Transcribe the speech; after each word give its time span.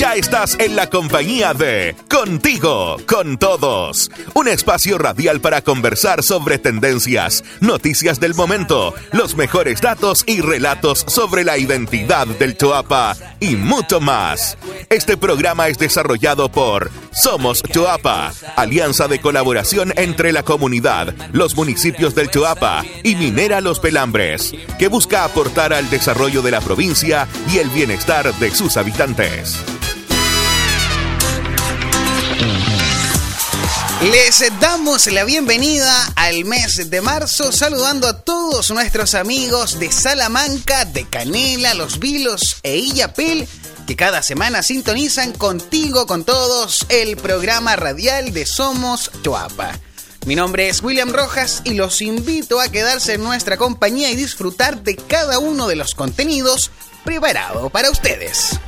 Ya 0.00 0.14
estás 0.14 0.56
en 0.58 0.76
la 0.76 0.88
compañía 0.88 1.52
de 1.52 1.94
Contigo, 2.08 2.96
con 3.06 3.36
todos. 3.36 4.10
Un 4.32 4.48
espacio 4.48 4.96
radial 4.96 5.42
para 5.42 5.60
conversar 5.60 6.22
sobre 6.22 6.58
tendencias, 6.58 7.44
noticias 7.60 8.18
del 8.18 8.34
momento, 8.34 8.94
los 9.12 9.36
mejores 9.36 9.82
datos 9.82 10.24
y 10.26 10.40
relatos 10.40 11.04
sobre 11.06 11.44
la 11.44 11.58
identidad 11.58 12.26
del 12.26 12.56
Choapa 12.56 13.14
y 13.40 13.56
mucho 13.56 14.00
más. 14.00 14.56
Este 14.88 15.18
programa 15.18 15.68
es 15.68 15.76
desarrollado 15.76 16.50
por 16.50 16.90
Somos 17.12 17.62
Choapa, 17.62 18.32
alianza 18.56 19.06
de 19.06 19.20
colaboración 19.20 19.92
entre 19.96 20.32
la 20.32 20.42
comunidad, 20.44 21.14
los 21.32 21.54
municipios 21.56 22.14
del 22.14 22.30
Choapa 22.30 22.86
y 23.02 23.16
Minera 23.16 23.60
Los 23.60 23.80
Pelambres, 23.80 24.54
que 24.78 24.88
busca 24.88 25.24
aportar 25.24 25.74
al 25.74 25.90
desarrollo 25.90 26.40
de 26.40 26.52
la 26.52 26.62
provincia 26.62 27.28
y 27.52 27.58
el 27.58 27.68
bienestar 27.68 28.32
de 28.36 28.50
sus 28.50 28.78
habitantes. 28.78 29.62
Les 34.02 34.42
damos 34.60 35.08
la 35.08 35.24
bienvenida 35.24 36.10
al 36.16 36.46
mes 36.46 36.88
de 36.88 37.02
marzo, 37.02 37.52
saludando 37.52 38.08
a 38.08 38.18
todos 38.22 38.70
nuestros 38.70 39.14
amigos 39.14 39.78
de 39.78 39.92
Salamanca, 39.92 40.86
de 40.86 41.06
Canela, 41.06 41.74
Los 41.74 41.98
Vilos 41.98 42.56
e 42.62 42.78
Illapel, 42.78 43.46
que 43.86 43.96
cada 43.96 44.22
semana 44.22 44.62
sintonizan 44.62 45.32
contigo, 45.32 46.06
con 46.06 46.24
todos, 46.24 46.86
el 46.88 47.18
programa 47.18 47.76
radial 47.76 48.32
de 48.32 48.46
Somos 48.46 49.10
Choapa. 49.22 49.78
Mi 50.24 50.34
nombre 50.34 50.70
es 50.70 50.82
William 50.82 51.12
Rojas 51.12 51.60
y 51.64 51.74
los 51.74 52.00
invito 52.00 52.58
a 52.58 52.70
quedarse 52.70 53.14
en 53.14 53.22
nuestra 53.22 53.58
compañía 53.58 54.10
y 54.10 54.16
disfrutar 54.16 54.82
de 54.82 54.96
cada 54.96 55.38
uno 55.38 55.68
de 55.68 55.76
los 55.76 55.94
contenidos 55.94 56.70
preparado 57.04 57.68
para 57.68 57.90
ustedes. 57.90 58.58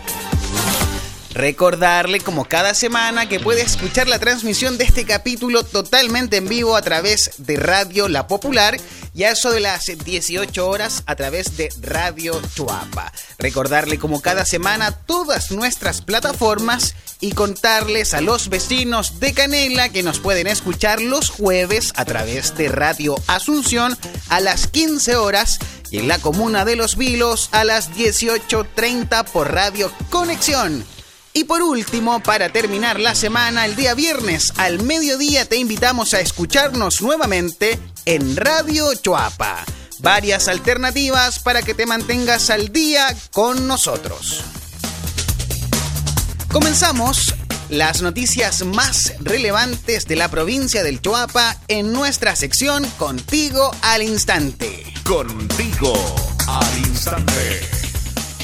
Recordarle 1.34 2.20
como 2.20 2.44
cada 2.44 2.74
semana 2.74 3.26
que 3.28 3.40
puede 3.40 3.62
escuchar 3.62 4.06
la 4.06 4.18
transmisión 4.18 4.76
de 4.76 4.84
este 4.84 5.06
capítulo 5.06 5.64
totalmente 5.64 6.36
en 6.36 6.48
vivo 6.48 6.76
a 6.76 6.82
través 6.82 7.30
de 7.38 7.56
Radio 7.56 8.08
La 8.08 8.26
Popular 8.26 8.78
y 9.14 9.24
a 9.24 9.30
eso 9.30 9.50
de 9.50 9.60
las 9.60 9.86
18 9.86 10.68
horas 10.68 11.02
a 11.06 11.16
través 11.16 11.56
de 11.56 11.70
Radio 11.80 12.40
Chuapa. 12.54 13.12
Recordarle 13.38 13.98
como 13.98 14.20
cada 14.20 14.44
semana 14.44 14.92
todas 14.92 15.50
nuestras 15.50 16.02
plataformas 16.02 16.94
y 17.20 17.32
contarles 17.32 18.12
a 18.12 18.20
los 18.20 18.50
vecinos 18.50 19.18
de 19.18 19.32
Canela 19.32 19.88
que 19.88 20.02
nos 20.02 20.20
pueden 20.20 20.46
escuchar 20.46 21.00
los 21.00 21.30
jueves 21.30 21.92
a 21.96 22.04
través 22.04 22.56
de 22.56 22.68
Radio 22.68 23.14
Asunción 23.26 23.96
a 24.28 24.40
las 24.40 24.66
15 24.66 25.16
horas 25.16 25.58
y 25.90 25.98
en 25.98 26.08
la 26.08 26.18
comuna 26.18 26.64
de 26.64 26.76
Los 26.76 26.96
Vilos 26.96 27.48
a 27.52 27.64
las 27.64 27.90
18.30 27.92 29.24
por 29.24 29.52
Radio 29.52 29.90
Conexión. 30.10 30.84
Y 31.34 31.44
por 31.44 31.62
último, 31.62 32.22
para 32.22 32.50
terminar 32.50 33.00
la 33.00 33.14
semana, 33.14 33.64
el 33.64 33.74
día 33.74 33.94
viernes 33.94 34.52
al 34.58 34.82
mediodía 34.82 35.46
te 35.46 35.56
invitamos 35.56 36.12
a 36.12 36.20
escucharnos 36.20 37.00
nuevamente 37.00 37.78
en 38.04 38.36
Radio 38.36 38.94
Choapa. 38.94 39.64
Varias 40.00 40.48
alternativas 40.48 41.38
para 41.38 41.62
que 41.62 41.74
te 41.74 41.86
mantengas 41.86 42.50
al 42.50 42.70
día 42.70 43.16
con 43.32 43.66
nosotros. 43.66 44.42
Comenzamos 46.52 47.34
las 47.70 48.02
noticias 48.02 48.62
más 48.66 49.14
relevantes 49.20 50.06
de 50.06 50.16
la 50.16 50.28
provincia 50.28 50.82
del 50.82 51.00
Choapa 51.00 51.56
en 51.68 51.92
nuestra 51.92 52.36
sección 52.36 52.84
Contigo 52.98 53.70
al 53.80 54.02
Instante. 54.02 54.84
Contigo 55.04 55.94
al 56.46 56.78
Instante. 56.78 57.91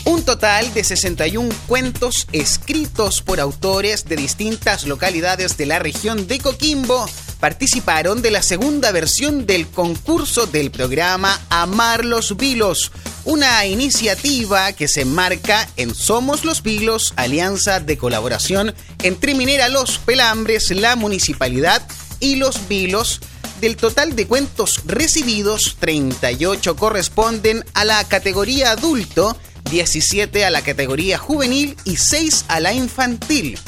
Un 0.09 0.23
total 0.23 0.73
de 0.73 0.85
61 0.85 1.51
cuentos 1.67 2.29
escritos 2.33 3.21
por 3.21 3.41
autores 3.41 4.07
de 4.07 4.17
distintas 4.17 4.87
localidades 4.87 5.59
de 5.59 5.67
la 5.67 5.81
región 5.81 6.27
de 6.27 6.39
Coquimbo 6.39 7.07
participaron 7.41 8.23
de 8.23 8.31
la 8.31 8.41
segunda 8.41 8.91
versión 8.91 9.45
del 9.45 9.69
concurso 9.69 10.47
del 10.47 10.71
programa 10.71 11.39
Amar 11.51 12.07
los 12.07 12.39
Vilos, 12.39 12.91
una 13.27 13.67
iniciativa 13.67 14.73
que 14.73 14.89
se 14.89 15.03
enmarca 15.03 15.69
en 15.77 15.95
Somos 15.95 16.43
los 16.47 16.63
Vilos, 16.63 17.13
alianza 17.17 17.79
de 17.79 17.99
colaboración 17.99 18.75
entre 19.03 19.35
Minera 19.35 19.69
Los 19.69 19.99
Pelambres, 19.99 20.71
la 20.71 20.97
municipalidad 20.97 21.87
y 22.19 22.37
los 22.37 22.67
Vilos. 22.67 23.21
Del 23.61 23.77
total 23.77 24.15
de 24.15 24.27
cuentos 24.27 24.83
recibidos, 24.87 25.77
38 25.81 26.77
corresponden 26.77 27.65
a 27.75 27.85
la 27.85 28.05
categoría 28.05 28.71
adulto 28.71 29.37
17 29.71 30.45
a 30.45 30.51
la 30.51 30.63
categoría 30.63 31.19
juvenil 31.19 31.77
y 31.85 31.97
6 31.97 32.47
a 32.49 32.61
la 32.61 32.73
infantil. 32.73 33.59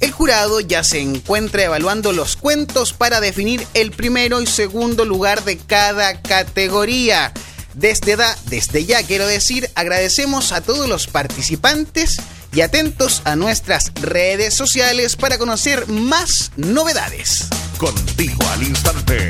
El 0.00 0.12
jurado 0.12 0.60
ya 0.60 0.82
se 0.82 1.00
encuentra 1.00 1.64
evaluando 1.64 2.12
los 2.12 2.36
cuentos 2.36 2.92
para 2.94 3.20
definir 3.20 3.66
el 3.74 3.90
primero 3.90 4.40
y 4.40 4.46
segundo 4.46 5.04
lugar 5.04 5.44
de 5.44 5.58
cada 5.58 6.22
categoría. 6.22 7.32
Desde, 7.74 8.16
desde 8.46 8.84
ya 8.86 9.02
quiero 9.02 9.26
decir, 9.26 9.70
agradecemos 9.74 10.52
a 10.52 10.62
todos 10.62 10.88
los 10.88 11.06
participantes 11.06 12.16
y 12.52 12.62
atentos 12.62 13.22
a 13.24 13.36
nuestras 13.36 13.92
redes 14.00 14.54
sociales 14.54 15.16
para 15.16 15.38
conocer 15.38 15.86
más 15.88 16.50
novedades. 16.56 17.48
Contigo 17.78 18.42
al 18.52 18.62
instante. 18.62 19.28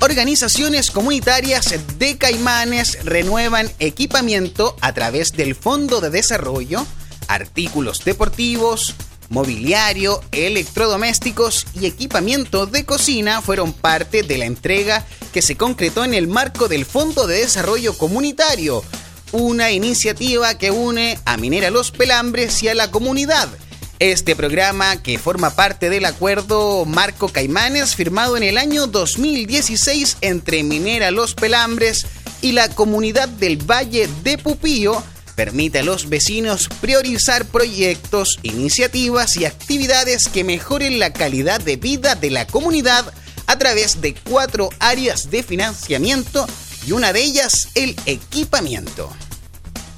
Organizaciones 0.00 0.92
comunitarias 0.92 1.74
de 1.98 2.16
Caimanes 2.18 3.04
renuevan 3.04 3.68
equipamiento 3.80 4.76
a 4.80 4.92
través 4.92 5.32
del 5.32 5.56
Fondo 5.56 6.00
de 6.00 6.08
Desarrollo, 6.08 6.86
artículos 7.26 8.04
deportivos, 8.04 8.94
mobiliario, 9.28 10.22
electrodomésticos 10.30 11.66
y 11.74 11.86
equipamiento 11.86 12.66
de 12.66 12.84
cocina 12.84 13.42
fueron 13.42 13.72
parte 13.72 14.22
de 14.22 14.38
la 14.38 14.44
entrega 14.44 15.04
que 15.32 15.42
se 15.42 15.56
concretó 15.56 16.04
en 16.04 16.14
el 16.14 16.28
marco 16.28 16.68
del 16.68 16.84
Fondo 16.84 17.26
de 17.26 17.40
Desarrollo 17.40 17.98
Comunitario, 17.98 18.84
una 19.32 19.72
iniciativa 19.72 20.56
que 20.56 20.70
une 20.70 21.18
a 21.24 21.36
Minera 21.36 21.70
Los 21.70 21.90
Pelambres 21.90 22.62
y 22.62 22.68
a 22.68 22.74
la 22.74 22.92
comunidad 22.92 23.48
este 24.00 24.36
programa, 24.36 25.02
que 25.02 25.18
forma 25.18 25.50
parte 25.50 25.90
del 25.90 26.04
acuerdo 26.04 26.84
Marco 26.84 27.28
Caimanes 27.28 27.96
firmado 27.96 28.36
en 28.36 28.42
el 28.42 28.58
año 28.58 28.86
2016 28.86 30.18
entre 30.20 30.62
Minera 30.62 31.10
Los 31.10 31.34
Pelambres 31.34 32.06
y 32.40 32.52
la 32.52 32.68
comunidad 32.68 33.28
del 33.28 33.56
Valle 33.56 34.08
de 34.22 34.38
Pupío, 34.38 35.02
permite 35.34 35.80
a 35.80 35.82
los 35.82 36.08
vecinos 36.08 36.68
priorizar 36.80 37.44
proyectos, 37.46 38.38
iniciativas 38.42 39.36
y 39.36 39.44
actividades 39.44 40.28
que 40.28 40.44
mejoren 40.44 40.98
la 40.98 41.12
calidad 41.12 41.60
de 41.60 41.76
vida 41.76 42.14
de 42.14 42.30
la 42.30 42.46
comunidad 42.46 43.12
a 43.46 43.58
través 43.58 44.00
de 44.00 44.14
cuatro 44.14 44.68
áreas 44.78 45.30
de 45.30 45.42
financiamiento 45.42 46.46
y 46.86 46.92
una 46.92 47.12
de 47.12 47.22
ellas 47.22 47.68
el 47.74 47.96
equipamiento. 48.06 49.10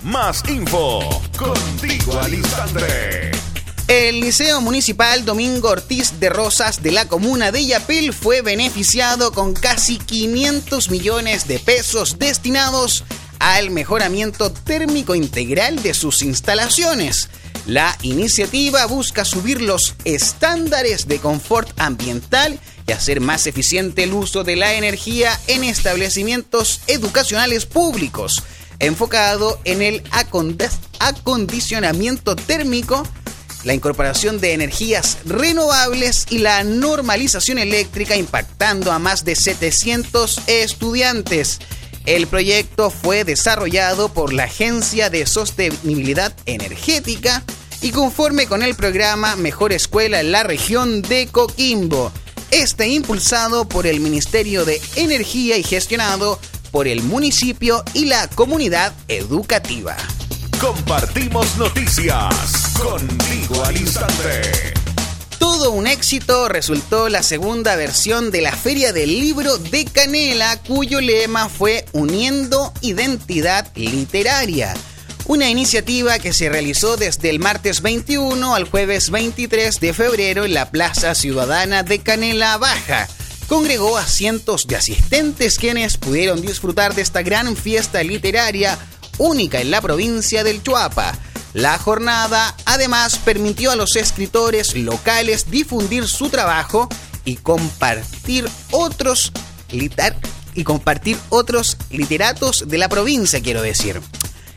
Más 0.03 0.43
info 0.49 1.23
contigo 1.37 2.19
al. 2.19 3.50
El 3.91 4.21
Liceo 4.21 4.61
Municipal 4.61 5.25
Domingo 5.25 5.69
Ortiz 5.69 6.21
de 6.21 6.29
Rosas 6.29 6.81
de 6.81 6.93
la 6.93 7.09
comuna 7.09 7.51
de 7.51 7.67
Yapel 7.67 8.13
fue 8.13 8.41
beneficiado 8.41 9.33
con 9.33 9.53
casi 9.53 9.99
500 9.99 10.91
millones 10.91 11.49
de 11.49 11.59
pesos 11.59 12.17
destinados 12.21 13.03
al 13.41 13.73
mejoramiento 13.73 14.53
térmico 14.53 15.17
integral 15.17 15.83
de 15.83 15.95
sus 15.95 16.23
instalaciones. 16.23 17.31
La 17.67 17.99
iniciativa 18.03 18.87
busca 18.87 19.25
subir 19.25 19.61
los 19.61 19.97
estándares 20.05 21.09
de 21.09 21.19
confort 21.19 21.69
ambiental 21.81 22.61
y 22.87 22.93
hacer 22.93 23.21
más 23.21 23.49
eficiente 23.49 24.05
el 24.05 24.13
uso 24.13 24.45
de 24.45 24.55
la 24.55 24.75
energía 24.75 25.37
en 25.49 25.65
establecimientos 25.65 26.81
educacionales 26.87 27.67
públicos, 27.67 28.45
enfocado 28.79 29.59
en 29.65 29.83
el 29.83 30.05
acondicionamiento 31.01 32.37
térmico 32.37 33.03
la 33.65 33.75
incorporación 33.75 34.41
de 34.41 34.53
energías 34.53 35.19
renovables 35.25 36.27
y 36.31 36.39
la 36.39 36.65
normalización 36.65 37.59
eléctrica 37.59 38.17
impactando 38.17 38.93
a 38.93 38.99
más 38.99 39.25
de 39.25 39.37
700 39.37 40.43
estudiantes. 40.47 41.59
El 42.07 42.27
proyecto 42.27 42.91
fue 42.91 43.25
desarrollado 43.25 44.13
por 44.13 44.33
la 44.33 44.45
Agencia 44.45 45.11
de 45.11 45.27
Sostenibilidad 45.27 46.35
Energética 46.47 47.45
y 47.83 47.91
conforme 47.91 48.47
con 48.47 48.63
el 48.63 48.75
programa 48.75 49.37
Mejor 49.37 49.73
Escuela 49.73 50.21
en 50.21 50.33
la 50.33 50.43
región 50.43 51.03
de 51.03 51.29
Coquimbo. 51.29 52.13
Este 52.51 52.89
impulsado 52.89 53.69
por 53.69 53.87
el 53.87 54.01
Ministerio 54.01 54.65
de 54.65 54.81
Energía 54.97 55.57
y 55.57 55.63
gestionado 55.63 56.41
por 56.71 56.89
el 56.89 57.03
municipio 57.03 57.85
y 57.95 58.07
la 58.07 58.29
comunidad 58.29 58.93
educativa. 59.09 59.97
Compartimos 60.61 61.57
noticias 61.57 62.75
contigo 62.79 63.65
al 63.65 63.77
instante. 63.79 64.75
Todo 65.39 65.71
un 65.71 65.87
éxito 65.87 66.51
resultó 66.51 67.09
la 67.09 67.23
segunda 67.23 67.77
versión 67.77 68.31
de 68.31 68.43
la 68.43 68.53
Feria 68.53 68.93
del 68.93 69.09
Libro 69.09 69.57
de 69.57 69.87
Canela, 69.87 70.59
cuyo 70.67 71.01
lema 71.01 71.49
fue 71.49 71.87
Uniendo 71.93 72.75
Identidad 72.83 73.69
Literaria 73.75 74.75
una 75.27 75.49
iniciativa 75.49 76.19
que 76.19 76.33
se 76.33 76.49
realizó 76.49 76.97
desde 76.97 77.31
el 77.31 77.39
martes 77.39 77.83
21 77.83 78.53
al 78.53 78.65
jueves 78.65 79.11
23 79.11 79.79
de 79.79 79.95
febrero 79.95 80.45
en 80.45 80.55
la 80.55 80.73
Plaza 80.73 81.15
Ciudadana 81.15 81.85
de 81.85 82.01
Canela 82.01 82.59
Baja. 82.59 83.07
Congregó 83.47 83.97
a 83.97 84.05
cientos 84.05 84.67
de 84.67 84.75
asistentes 84.75 85.57
quienes 85.57 85.99
pudieron 85.99 86.41
disfrutar 86.41 86.97
de 86.97 87.03
esta 87.03 87.23
gran 87.23 87.55
fiesta 87.57 88.03
literaria 88.03 88.77
única 89.21 89.61
en 89.61 89.71
la 89.71 89.81
provincia 89.81 90.43
del 90.43 90.63
Chuapa. 90.63 91.17
La 91.53 91.79
jornada 91.79 92.55
además 92.65 93.19
permitió 93.19 93.71
a 93.71 93.77
los 93.77 93.97
escritores 93.97 94.75
locales 94.75 95.51
difundir 95.51 96.09
su 96.09 96.29
trabajo 96.31 96.89
y 97.25 97.37
compartir 97.37 98.49
otros 98.71 99.33
y 100.55 100.65
compartir 100.65 101.17
otros 101.29 101.77
literatos 101.91 102.65
de 102.67 102.79
la 102.79 102.89
provincia, 102.89 103.41
quiero 103.41 103.63
decir. 103.63 104.01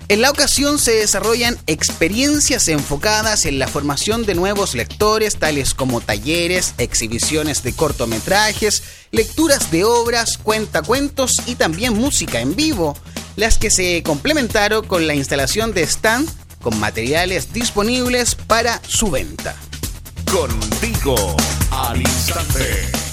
En 0.10 0.22
la 0.22 0.30
ocasión 0.30 0.80
se 0.80 0.92
desarrollan 0.92 1.58
experiencias 1.66 2.68
enfocadas 2.68 3.46
en 3.46 3.58
la 3.58 3.68
formación 3.68 4.26
de 4.26 4.36
nuevos 4.36 4.76
lectores, 4.76 5.38
tales 5.38 5.74
como 5.74 6.02
talleres, 6.02 6.74
exhibiciones 6.78 7.64
de 7.64 7.74
cortometrajes, 7.74 8.84
lecturas 9.12 9.72
de 9.72 9.86
obras, 9.86 10.38
cuentacuentos 10.38 11.42
y 11.48 11.56
también 11.56 11.94
música 11.94 12.42
en 12.42 12.56
vivo, 12.56 12.98
las 13.36 13.58
que 13.58 13.72
se 13.72 14.04
complementaron 14.04 14.86
con 14.86 15.08
la 15.08 15.16
instalación 15.16 15.74
de 15.74 15.84
stand 15.84 16.30
con 16.62 16.80
materiales 16.80 17.54
disponibles 17.54 18.36
para 18.36 18.82
su 18.88 19.12
venta. 19.12 19.56
Contigo 20.32 21.36
al 21.70 22.02
instante. 22.02 23.04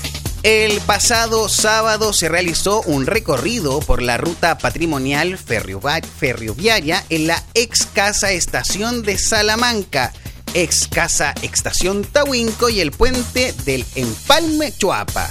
El 0.43 0.81
pasado 0.81 1.51
sábado 1.51 2.15
se 2.15 2.31
realizó 2.31 2.81
un 2.83 3.05
recorrido 3.05 3.81
por 3.81 4.01
la 4.01 4.17
ruta 4.17 4.57
patrimonial 4.57 5.37
ferroviaria 5.37 7.05
en 7.11 7.27
la 7.27 7.45
ex 7.53 7.85
casa 7.85 8.33
estación 8.33 9.03
de 9.03 9.19
Salamanca, 9.19 10.15
ex 10.55 10.89
casa 10.89 11.35
estación 11.43 12.05
Tahuinco 12.05 12.71
y 12.71 12.81
el 12.81 12.91
puente 12.91 13.53
del 13.67 13.85
Empalme 13.97 14.73
Chuapa. 14.73 15.29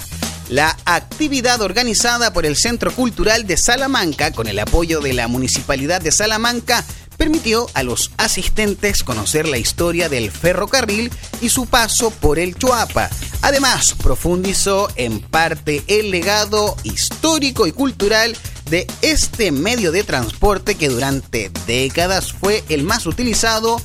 La 0.50 0.76
actividad 0.84 1.62
organizada 1.62 2.32
por 2.32 2.44
el 2.44 2.56
Centro 2.56 2.92
Cultural 2.92 3.46
de 3.46 3.56
Salamanca 3.56 4.32
con 4.32 4.48
el 4.48 4.58
apoyo 4.58 5.00
de 5.00 5.12
la 5.12 5.28
Municipalidad 5.28 6.00
de 6.00 6.10
Salamanca 6.10 6.84
permitió 7.16 7.68
a 7.74 7.84
los 7.84 8.10
asistentes 8.16 9.04
conocer 9.04 9.46
la 9.46 9.58
historia 9.58 10.08
del 10.08 10.32
ferrocarril 10.32 11.12
y 11.40 11.50
su 11.50 11.66
paso 11.66 12.10
por 12.10 12.40
el 12.40 12.56
Chuapa. 12.56 13.08
Además, 13.42 13.94
profundizó 14.02 14.88
en 14.96 15.20
parte 15.20 15.84
el 15.86 16.10
legado 16.10 16.76
histórico 16.82 17.68
y 17.68 17.72
cultural 17.72 18.36
de 18.70 18.88
este 19.02 19.52
medio 19.52 19.92
de 19.92 20.02
transporte 20.02 20.74
que 20.74 20.88
durante 20.88 21.52
décadas 21.68 22.32
fue 22.32 22.64
el 22.68 22.82
más 22.82 23.06
utilizado 23.06 23.80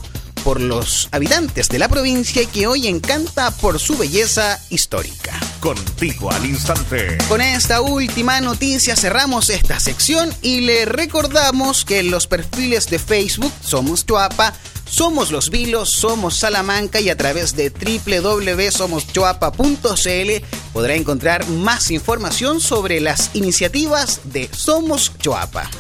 por 0.46 0.62
los 0.62 1.10
habitantes 1.12 1.68
de 1.70 1.80
la 1.80 1.90
provincia 1.90 2.44
y 2.44 2.46
que 2.46 2.68
hoy 2.68 2.88
encanta 2.88 3.50
por 3.50 3.80
su 3.80 3.98
belleza 3.98 4.60
histórica. 4.70 5.34
Contigo 5.60 6.32
al 6.32 6.46
instante. 6.46 7.18
Con 7.28 7.42
esta 7.42 7.82
última 7.82 8.40
noticia 8.42 8.96
cerramos 8.96 9.50
esta 9.50 9.80
sección 9.80 10.32
y 10.44 10.62
le 10.62 10.86
recordamos 10.86 11.84
que 11.84 11.98
en 11.98 12.12
los 12.12 12.28
perfiles 12.28 12.88
de 12.92 13.00
Facebook 13.00 13.52
Somos 13.62 14.06
Chuapa, 14.06 14.54
Somos 14.88 15.32
Los 15.32 15.50
Vilos, 15.50 15.90
Somos 15.90 16.38
Salamanca 16.38 17.02
y 17.02 17.10
a 17.10 17.18
través 17.18 17.56
de 17.56 17.72
www.somoschoapa.cl 17.72 20.46
podrá 20.74 20.94
encontrar 20.94 21.50
más 21.50 21.90
información 21.90 22.62
sobre 22.62 23.02
las 23.02 23.32
iniciativas 23.34 24.22
de 24.26 24.48
Somos 24.54 25.12
Chuapa. 25.18 25.72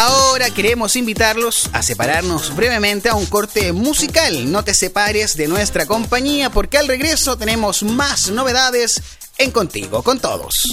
Ahora 0.00 0.48
queremos 0.50 0.94
invitarlos 0.94 1.68
a 1.72 1.82
separarnos 1.82 2.54
brevemente 2.54 3.08
a 3.08 3.16
un 3.16 3.26
corte 3.26 3.72
musical. 3.72 4.52
No 4.52 4.62
te 4.62 4.72
separes 4.72 5.36
de 5.36 5.48
nuestra 5.48 5.86
compañía 5.86 6.50
porque 6.50 6.78
al 6.78 6.86
regreso 6.86 7.36
tenemos 7.36 7.82
más 7.82 8.30
novedades 8.30 9.02
en 9.38 9.50
Contigo 9.50 10.04
con 10.04 10.20
Todos. 10.20 10.68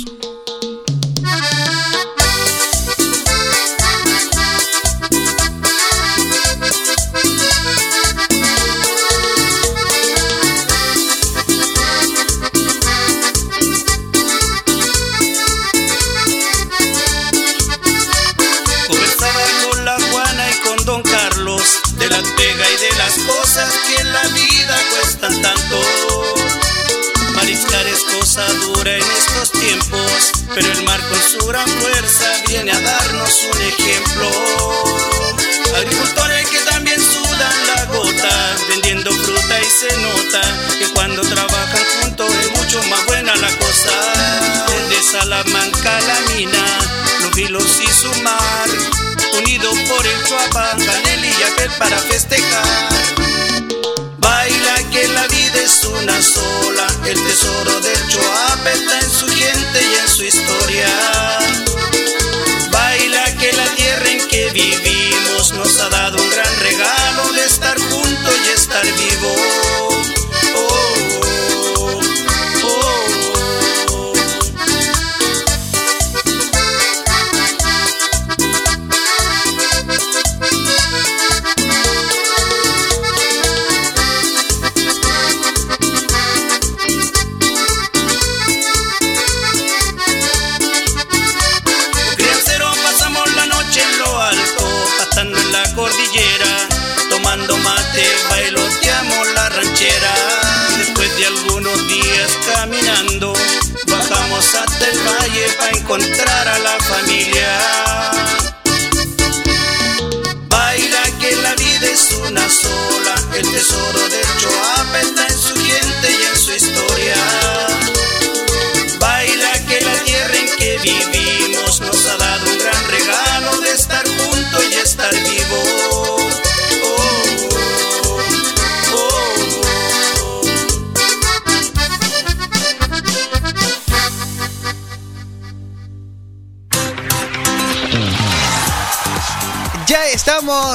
Unidos 49.37 49.77
por 49.89 50.05
el 50.05 50.23
Chuapa, 50.25 50.71
Canel 50.77 51.25
y 51.25 51.43
aquel 51.43 51.71
para 51.77 51.97
festejar. 51.97 52.89
Baila 54.17 54.75
que 54.91 55.07
la 55.09 55.27
vida 55.27 55.61
es 55.63 55.83
una 55.85 56.21
sola, 56.21 56.87
el 57.05 57.21
tesoro 57.23 57.79
del 57.81 58.07
Choapa 58.07 58.71
está 58.71 58.99
en 58.99 59.09
su 59.09 59.27
gente 59.27 59.79
y 59.81 59.95
en 59.99 60.09
su 60.09 60.23
historia. 60.23 60.89
Baila 62.71 63.23
que 63.37 63.53
la 63.53 63.67
tierra 63.75 64.09
en 64.09 64.27
que 64.27 64.49
vivimos 64.51 65.53
nos 65.53 65.79
ha 65.79 65.89
dado 65.89 66.21
un 66.21 66.29
gran 66.29 66.59
regalo 66.59 67.33
de 67.33 67.45
estar 67.45 67.77
juntos 67.79 68.35
y 68.45 68.49
estar 68.49 68.83
vivos. 68.83 69.64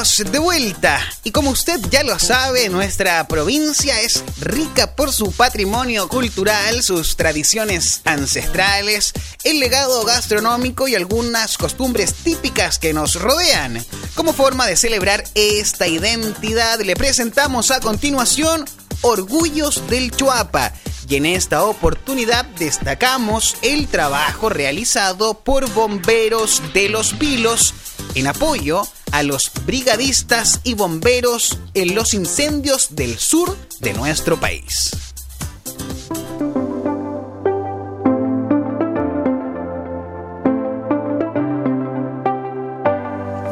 De 0.01 0.39
vuelta 0.39 0.99
y 1.23 1.29
como 1.29 1.51
usted 1.51 1.79
ya 1.91 2.01
lo 2.01 2.17
sabe, 2.17 2.69
nuestra 2.69 3.27
provincia 3.27 4.01
es 4.01 4.23
rica 4.39 4.95
por 4.95 5.13
su 5.13 5.31
patrimonio 5.31 6.07
cultural, 6.09 6.81
sus 6.81 7.17
tradiciones 7.17 8.01
ancestrales, 8.05 9.13
el 9.43 9.59
legado 9.59 10.03
gastronómico 10.03 10.87
y 10.87 10.95
algunas 10.95 11.55
costumbres 11.55 12.15
típicas 12.15 12.79
que 12.79 12.93
nos 12.93 13.13
rodean. 13.13 13.85
Como 14.15 14.33
forma 14.33 14.65
de 14.65 14.75
celebrar 14.75 15.23
esta 15.35 15.87
identidad, 15.87 16.79
le 16.81 16.95
presentamos 16.95 17.69
a 17.69 17.79
continuación 17.79 18.65
Orgullos 19.01 19.87
del 19.87 20.09
Chuapa 20.09 20.73
y 21.07 21.17
en 21.17 21.27
esta 21.27 21.63
oportunidad 21.63 22.45
destacamos 22.57 23.55
el 23.61 23.87
trabajo 23.87 24.49
realizado 24.49 25.35
por 25.35 25.69
bomberos 25.69 26.59
de 26.73 26.89
los 26.89 27.19
Vilos 27.19 27.75
en 28.15 28.25
apoyo 28.25 28.81
a 28.81 28.87
a 29.11 29.23
los 29.23 29.51
brigadistas 29.65 30.61
y 30.63 30.73
bomberos 30.73 31.57
en 31.73 31.95
los 31.95 32.13
incendios 32.13 32.95
del 32.95 33.17
sur 33.17 33.57
de 33.79 33.93
nuestro 33.93 34.39
país. 34.39 35.10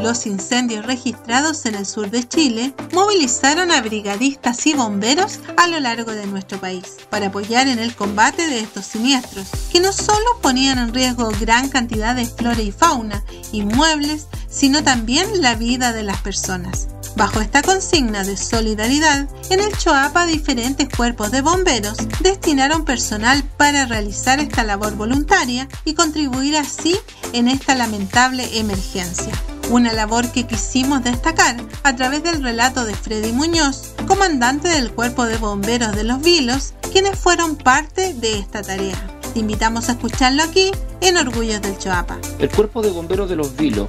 Los 0.01 0.25
incendios 0.25 0.85
registrados 0.85 1.65
en 1.65 1.75
el 1.75 1.85
sur 1.85 2.09
de 2.09 2.27
Chile 2.27 2.73
movilizaron 2.93 3.71
a 3.71 3.81
brigadistas 3.81 4.65
y 4.65 4.73
bomberos 4.73 5.39
a 5.57 5.67
lo 5.67 5.79
largo 5.79 6.11
de 6.11 6.25
nuestro 6.25 6.59
país 6.59 6.97
para 7.09 7.27
apoyar 7.27 7.67
en 7.67 7.79
el 7.79 7.95
combate 7.95 8.47
de 8.47 8.59
estos 8.59 8.85
siniestros, 8.85 9.47
que 9.71 9.79
no 9.79 9.91
solo 9.91 10.25
ponían 10.41 10.79
en 10.79 10.93
riesgo 10.93 11.31
gran 11.39 11.69
cantidad 11.69 12.15
de 12.15 12.25
flora 12.25 12.61
y 12.61 12.71
fauna, 12.71 13.23
inmuebles, 13.51 14.27
sino 14.49 14.83
también 14.83 15.41
la 15.41 15.55
vida 15.55 15.93
de 15.93 16.03
las 16.03 16.21
personas. 16.21 16.87
Bajo 17.15 17.41
esta 17.41 17.61
consigna 17.61 18.23
de 18.23 18.37
solidaridad, 18.37 19.27
en 19.49 19.59
el 19.59 19.75
Choapa 19.77 20.25
diferentes 20.25 20.87
cuerpos 20.95 21.31
de 21.31 21.41
bomberos 21.41 21.97
destinaron 22.21 22.85
personal 22.85 23.43
para 23.57 23.85
realizar 23.85 24.39
esta 24.39 24.63
labor 24.63 24.95
voluntaria 24.95 25.67
y 25.85 25.95
contribuir 25.95 26.55
así 26.55 26.97
en 27.33 27.47
esta 27.47 27.75
lamentable 27.75 28.59
emergencia 28.59 29.33
una 29.69 29.93
labor 29.93 30.31
que 30.31 30.47
quisimos 30.47 31.03
destacar 31.03 31.55
a 31.83 31.95
través 31.95 32.23
del 32.23 32.41
relato 32.41 32.85
de 32.85 32.95
Freddy 32.95 33.31
Muñoz, 33.31 33.93
comandante 34.07 34.67
del 34.67 34.91
Cuerpo 34.91 35.25
de 35.25 35.37
Bomberos 35.37 35.95
de 35.95 36.03
los 36.03 36.21
Vilos, 36.21 36.73
quienes 36.91 37.17
fueron 37.17 37.55
parte 37.55 38.15
de 38.15 38.39
esta 38.39 38.63
tarea. 38.63 38.97
Te 39.33 39.39
invitamos 39.39 39.89
a 39.89 39.91
escucharlo 39.91 40.41
aquí 40.41 40.71
en 41.01 41.17
Orgullos 41.17 41.61
del 41.61 41.77
Choapa. 41.77 42.17
El 42.39 42.49
Cuerpo 42.49 42.81
de 42.81 42.89
Bomberos 42.89 43.29
de 43.29 43.35
los 43.35 43.55
Vilos, 43.55 43.87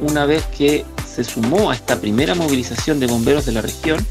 una 0.00 0.26
vez 0.26 0.44
que 0.46 0.84
se 1.06 1.22
sumó 1.22 1.70
a 1.70 1.74
esta 1.74 2.00
primera 2.00 2.34
movilización 2.34 2.98
de 2.98 3.06
bomberos 3.06 3.46
de 3.46 3.52
la 3.52 3.62
región, 3.62 4.04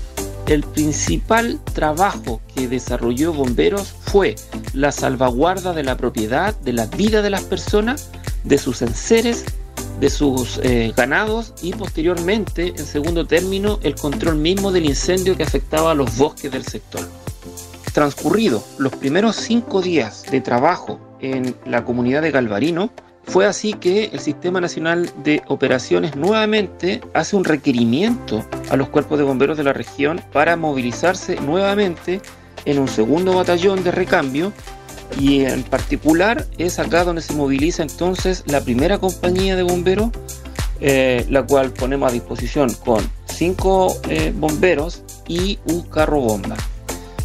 el 0.48 0.64
principal 0.64 1.60
trabajo 1.74 2.42
que 2.56 2.68
desarrolló 2.68 3.34
Bomberos 3.34 3.94
fue 4.06 4.36
la 4.74 4.92
salvaguarda 4.92 5.74
de 5.74 5.84
la 5.84 5.98
propiedad, 5.98 6.56
de 6.60 6.74
la 6.74 6.86
vida 6.86 7.22
de 7.22 7.30
las 7.30 7.44
personas, 7.44 8.10
de 8.44 8.58
sus 8.58 8.82
enseres 8.82 9.46
de 10.00 10.10
sus 10.10 10.60
eh, 10.64 10.94
ganados 10.96 11.54
y 11.62 11.74
posteriormente, 11.74 12.70
en 12.70 12.86
segundo 12.86 13.26
término, 13.26 13.80
el 13.84 13.96
control 13.96 14.36
mismo 14.36 14.72
del 14.72 14.86
incendio 14.86 15.38
que 15.38 15.44
afectaba 15.44 15.92
a 15.92 15.96
los 15.96 16.18
bosques 16.18 16.52
del 16.52 16.66
sector. 16.66 17.02
Transcurrido 17.94 18.64
los 18.78 18.96
primeros 18.96 19.36
cinco 19.36 19.82
días 19.82 20.24
de 20.32 20.42
trabajo 20.42 21.00
en 21.20 21.56
la 21.66 21.86
comunidad 21.86 22.22
de 22.22 22.32
Galvarino, 22.32 22.92
fue 23.26 23.46
así 23.46 23.74
que 23.74 24.06
el 24.06 24.20
Sistema 24.20 24.60
Nacional 24.60 25.10
de 25.24 25.42
Operaciones 25.48 26.16
nuevamente 26.16 27.02
hace 27.14 27.36
un 27.36 27.46
requerimiento 27.46 28.46
a 28.70 28.76
los 28.76 28.90
cuerpos 28.90 29.18
de 29.18 29.24
bomberos 29.24 29.58
de 29.58 29.64
la 29.64 29.74
región 29.74 30.22
para 30.34 30.58
movilizarse 30.58 31.38
nuevamente 31.38 32.22
en 32.66 32.80
un 32.80 32.88
segundo 32.88 33.34
batallón 33.34 33.84
de 33.84 33.92
recambio 33.92 34.52
y 35.20 35.46
en 35.46 35.64
particular 35.64 36.46
es 36.58 36.80
acá 36.80 37.04
donde 37.04 37.22
se 37.22 37.34
moviliza 37.34 37.84
entonces 37.84 38.44
la 38.46 38.62
primera 38.62 38.98
compañía 38.98 39.56
de 39.56 39.64
bomberos, 39.64 40.10
eh, 40.82 41.26
la 41.30 41.44
cual 41.44 41.72
ponemos 41.72 42.10
a 42.10 42.14
disposición 42.14 42.74
con 42.86 43.08
cinco 43.26 43.98
eh, 44.10 44.34
bomberos 44.36 45.04
y 45.28 45.60
un 45.66 45.82
carro 45.84 46.20
bomba. 46.20 46.56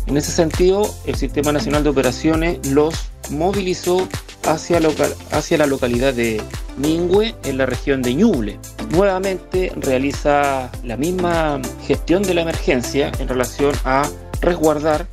En 0.07 0.17
ese 0.17 0.33
sentido, 0.33 0.89
el 1.07 1.17
Sistema 1.17 1.53
Nacional 1.53 1.85
de 1.85 1.91
Operaciones 1.91 2.67
los 2.69 2.95
movilizó 3.31 4.09
hacia, 4.45 4.81
la 4.81 5.67
localidad 5.67 6.15
de 6.15 6.41
Mingüe, 6.79 7.35
en 7.45 7.59
la 7.59 7.67
región 7.67 8.01
de 8.01 8.15
Ñuble. 8.15 8.59
Nuevamente 8.91 9.73
realiza 9.77 10.71
la 10.83 10.97
misma 10.97 11.61
gestión 11.87 12.23
de 12.23 12.35
la 12.35 12.43
emergencia 12.43 13.13
en 13.19 13.29
relación 13.29 13.75
a 13.85 14.09
resguardar 14.41 15.07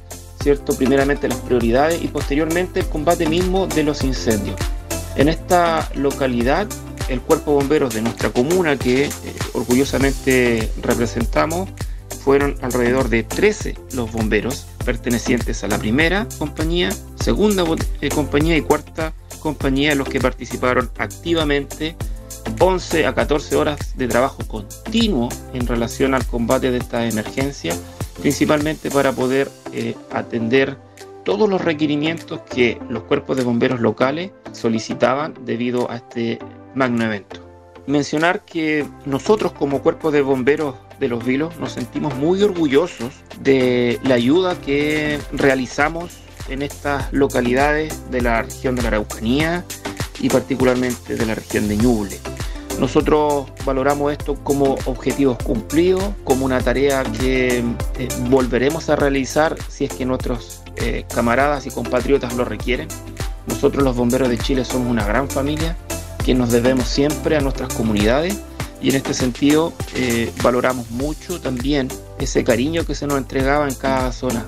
Primeramente 0.77 1.27
las 1.27 1.39
prioridades 1.39 2.03
y 2.03 2.07
posteriormente 2.07 2.81
el 2.81 2.87
combate 2.87 3.27
mismo 3.27 3.65
de 3.65 3.83
los 3.83 4.03
incendios. 4.03 4.55
En 5.15 5.27
esta 5.27 5.89
localidad, 5.95 6.67
el 7.09 7.19
cuerpo 7.21 7.51
de 7.51 7.57
bomberos 7.57 7.93
de 7.95 8.01
nuestra 8.03 8.29
comuna, 8.29 8.77
que 8.77 9.05
eh, 9.05 9.11
orgullosamente 9.53 10.69
representamos, 10.83 11.69
fueron 12.23 12.55
alrededor 12.61 13.09
de 13.09 13.23
13 13.23 13.75
los 13.93 14.11
bomberos 14.11 14.67
pertenecientes 14.85 15.63
a 15.63 15.67
la 15.67 15.79
primera 15.79 16.27
compañía, 16.37 16.89
segunda 17.19 17.63
eh, 18.01 18.09
compañía 18.09 18.55
y 18.55 18.61
cuarta 18.61 19.13
compañía, 19.39 19.95
los 19.95 20.07
que 20.07 20.19
participaron 20.19 20.91
activamente 20.97 21.95
11 22.59 23.07
a 23.07 23.15
14 23.15 23.55
horas 23.55 23.97
de 23.97 24.07
trabajo 24.07 24.43
continuo 24.47 25.29
en 25.53 25.65
relación 25.65 26.13
al 26.13 26.25
combate 26.25 26.69
de 26.69 26.77
esta 26.77 27.07
emergencia 27.07 27.75
principalmente 28.19 28.89
para 28.89 29.11
poder 29.11 29.49
eh, 29.73 29.95
atender 30.11 30.77
todos 31.23 31.49
los 31.49 31.61
requerimientos 31.61 32.41
que 32.41 32.79
los 32.89 33.03
cuerpos 33.03 33.35
de 33.35 33.43
bomberos 33.43 33.79
locales 33.79 34.31
solicitaban 34.51 35.33
debido 35.43 35.89
a 35.89 35.97
este 35.97 36.39
magno 36.75 37.03
evento. 37.03 37.41
Mencionar 37.87 38.45
que 38.45 38.85
nosotros 39.05 39.51
como 39.51 39.81
cuerpo 39.81 40.11
de 40.11 40.21
bomberos 40.21 40.75
de 40.99 41.07
los 41.07 41.25
Vilos 41.25 41.57
nos 41.57 41.73
sentimos 41.73 42.15
muy 42.15 42.41
orgullosos 42.41 43.13
de 43.41 43.99
la 44.03 44.15
ayuda 44.15 44.59
que 44.59 45.19
realizamos 45.33 46.17
en 46.49 46.61
estas 46.61 47.11
localidades 47.11 48.09
de 48.11 48.21
la 48.21 48.43
región 48.43 48.75
de 48.75 48.83
la 48.83 48.87
Araucanía 48.89 49.65
y 50.19 50.29
particularmente 50.29 51.15
de 51.15 51.25
la 51.25 51.35
región 51.35 51.67
de 51.67 51.77
Ñuble. 51.77 52.19
Nosotros 52.79 53.47
valoramos 53.65 54.11
esto 54.11 54.35
como 54.35 54.75
objetivos 54.85 55.37
cumplidos, 55.43 56.03
como 56.23 56.45
una 56.45 56.59
tarea 56.59 57.03
que 57.03 57.59
eh, 57.59 57.63
volveremos 58.29 58.89
a 58.89 58.95
realizar 58.95 59.55
si 59.69 59.85
es 59.85 59.93
que 59.93 60.05
nuestros 60.05 60.61
eh, 60.77 61.05
camaradas 61.13 61.65
y 61.65 61.71
compatriotas 61.71 62.35
lo 62.35 62.43
requieren. 62.43 62.89
Nosotros 63.47 63.83
los 63.83 63.95
bomberos 63.95 64.27
de 64.29 64.37
Chile 64.37 64.65
somos 64.65 64.89
una 64.89 65.05
gran 65.05 65.29
familia 65.29 65.77
que 66.25 66.33
nos 66.33 66.51
debemos 66.51 66.87
siempre 66.89 67.37
a 67.37 67.39
nuestras 67.39 67.73
comunidades 67.73 68.37
y 68.81 68.89
en 68.89 68.95
este 68.95 69.13
sentido 69.13 69.71
eh, 69.95 70.31
valoramos 70.43 70.89
mucho 70.91 71.39
también 71.39 71.87
ese 72.19 72.43
cariño 72.43 72.85
que 72.85 72.93
se 72.93 73.07
nos 73.07 73.17
entregaba 73.17 73.67
en 73.67 73.75
cada 73.75 74.11
zona 74.11 74.45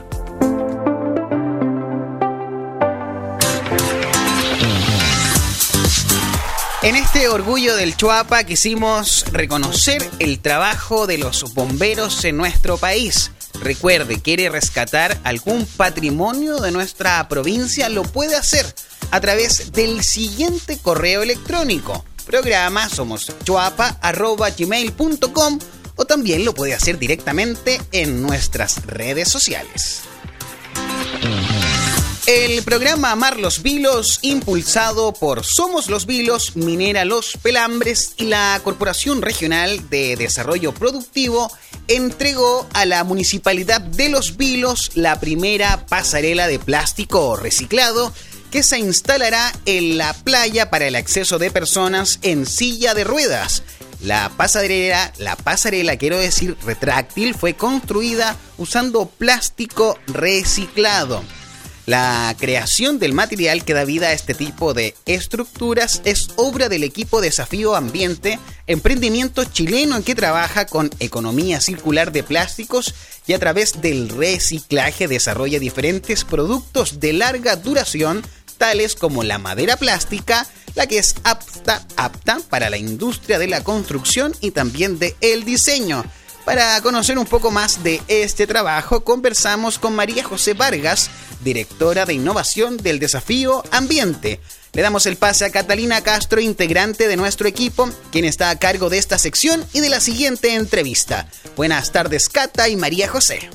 En 6.87 6.95
este 6.95 7.27
orgullo 7.27 7.75
del 7.75 7.97
Chuapa 7.97 8.45
quisimos 8.45 9.25
reconocer 9.33 10.09
el 10.19 10.39
trabajo 10.39 11.05
de 11.05 11.17
los 11.17 11.53
bomberos 11.53 12.23
en 12.23 12.37
nuestro 12.37 12.77
país. 12.77 13.29
Recuerde, 13.59 14.21
quiere 14.21 14.47
rescatar 14.47 15.19
algún 15.25 15.65
patrimonio 15.65 16.61
de 16.61 16.71
nuestra 16.71 17.27
provincia, 17.27 17.89
lo 17.89 18.03
puede 18.03 18.37
hacer 18.37 18.65
a 19.11 19.19
través 19.19 19.73
del 19.73 20.01
siguiente 20.01 20.77
correo 20.77 21.23
electrónico. 21.23 22.05
Programa 22.25 22.87
somos 22.87 23.33
chuapa.gmail.com 23.43 25.59
o 25.97 26.05
también 26.05 26.45
lo 26.45 26.53
puede 26.53 26.73
hacer 26.73 26.97
directamente 26.97 27.81
en 27.91 28.21
nuestras 28.21 28.85
redes 28.85 29.27
sociales. 29.27 30.03
El 32.27 32.61
programa 32.63 33.11
Amar 33.11 33.39
los 33.39 33.63
Vilos, 33.63 34.19
impulsado 34.21 35.13
por 35.13 35.45
Somos 35.45 35.87
los 35.87 36.05
Vilos, 36.05 36.57
Minera 36.57 37.05
Los 37.05 37.37
Pelambres 37.41 38.15
y 38.17 38.25
la 38.25 38.59
Corporación 38.65 39.21
Regional 39.21 39.89
de 39.89 40.17
Desarrollo 40.17 40.73
Productivo, 40.73 41.49
entregó 41.87 42.67
a 42.73 42.85
la 42.85 43.05
Municipalidad 43.05 43.79
de 43.79 44.09
Los 44.09 44.35
Vilos 44.35 44.91
la 44.95 45.21
primera 45.21 45.85
pasarela 45.85 46.49
de 46.49 46.59
plástico 46.59 47.37
reciclado 47.37 48.13
que 48.51 48.61
se 48.61 48.77
instalará 48.77 49.53
en 49.65 49.97
la 49.97 50.13
playa 50.13 50.69
para 50.69 50.85
el 50.85 50.97
acceso 50.97 51.39
de 51.39 51.49
personas 51.49 52.19
en 52.23 52.45
silla 52.45 52.93
de 52.93 53.05
ruedas. 53.05 53.63
La 54.01 54.33
pasarela, 54.35 55.13
la 55.17 55.37
pasarela, 55.37 55.95
quiero 55.95 56.17
decir, 56.17 56.57
retráctil, 56.65 57.35
fue 57.35 57.53
construida 57.53 58.35
usando 58.57 59.05
plástico 59.05 59.97
reciclado. 60.07 61.23
La 61.87 62.35
creación 62.37 62.99
del 62.99 63.13
material 63.13 63.63
que 63.63 63.73
da 63.73 63.85
vida 63.85 64.07
a 64.07 64.11
este 64.11 64.33
tipo 64.33 64.73
de 64.73 64.93
estructuras 65.05 66.01
es 66.03 66.31
obra 66.35 66.67
del 66.67 66.83
equipo 66.83 67.21
Desafío 67.21 67.77
Ambiente, 67.77 68.39
emprendimiento 68.67 69.45
chileno 69.45 69.95
en 69.95 70.03
que 70.03 70.13
trabaja 70.13 70.65
con 70.65 70.89
economía 70.99 71.61
circular 71.61 72.11
de 72.11 72.23
plásticos 72.23 72.93
y 73.25 73.31
a 73.31 73.39
través 73.39 73.79
del 73.79 74.09
reciclaje 74.09 75.07
desarrolla 75.07 75.59
diferentes 75.59 76.25
productos 76.25 76.99
de 76.99 77.13
larga 77.13 77.55
duración, 77.55 78.21
tales 78.57 78.95
como 78.95 79.23
la 79.23 79.37
madera 79.37 79.77
plástica, 79.77 80.45
la 80.75 80.87
que 80.87 80.97
es 80.97 81.15
apta, 81.23 81.87
apta 81.95 82.41
para 82.49 82.69
la 82.69 82.77
industria 82.77 83.39
de 83.39 83.47
la 83.47 83.63
construcción 83.63 84.35
y 84.41 84.51
también 84.51 84.99
de 84.99 85.15
el 85.21 85.45
diseño. 85.45 86.03
Para 86.47 86.79
conocer 86.81 87.19
un 87.19 87.25
poco 87.25 87.51
más 87.51 87.83
de 87.83 88.01
este 88.07 88.47
trabajo, 88.47 89.03
conversamos 89.03 89.77
con 89.77 89.93
María 89.93 90.23
José 90.23 90.53
Vargas, 90.53 91.11
directora 91.41 92.05
de 92.05 92.13
innovación 92.13 92.77
del 92.77 92.99
Desafío 92.99 93.65
Ambiente. 93.69 94.39
Le 94.71 94.81
damos 94.81 95.05
el 95.07 95.17
pase 95.17 95.43
a 95.43 95.51
Catalina 95.51 95.99
Castro, 96.03 96.39
integrante 96.39 97.09
de 97.09 97.17
nuestro 97.17 97.49
equipo, 97.49 97.89
quien 98.13 98.23
está 98.23 98.49
a 98.49 98.57
cargo 98.57 98.89
de 98.89 98.97
esta 98.97 99.17
sección 99.17 99.61
y 99.73 99.81
de 99.81 99.89
la 99.89 99.99
siguiente 99.99 100.55
entrevista. 100.55 101.27
Buenas 101.57 101.91
tardes, 101.91 102.29
Cata 102.29 102.69
y 102.69 102.77
María 102.77 103.09
José. 103.09 103.49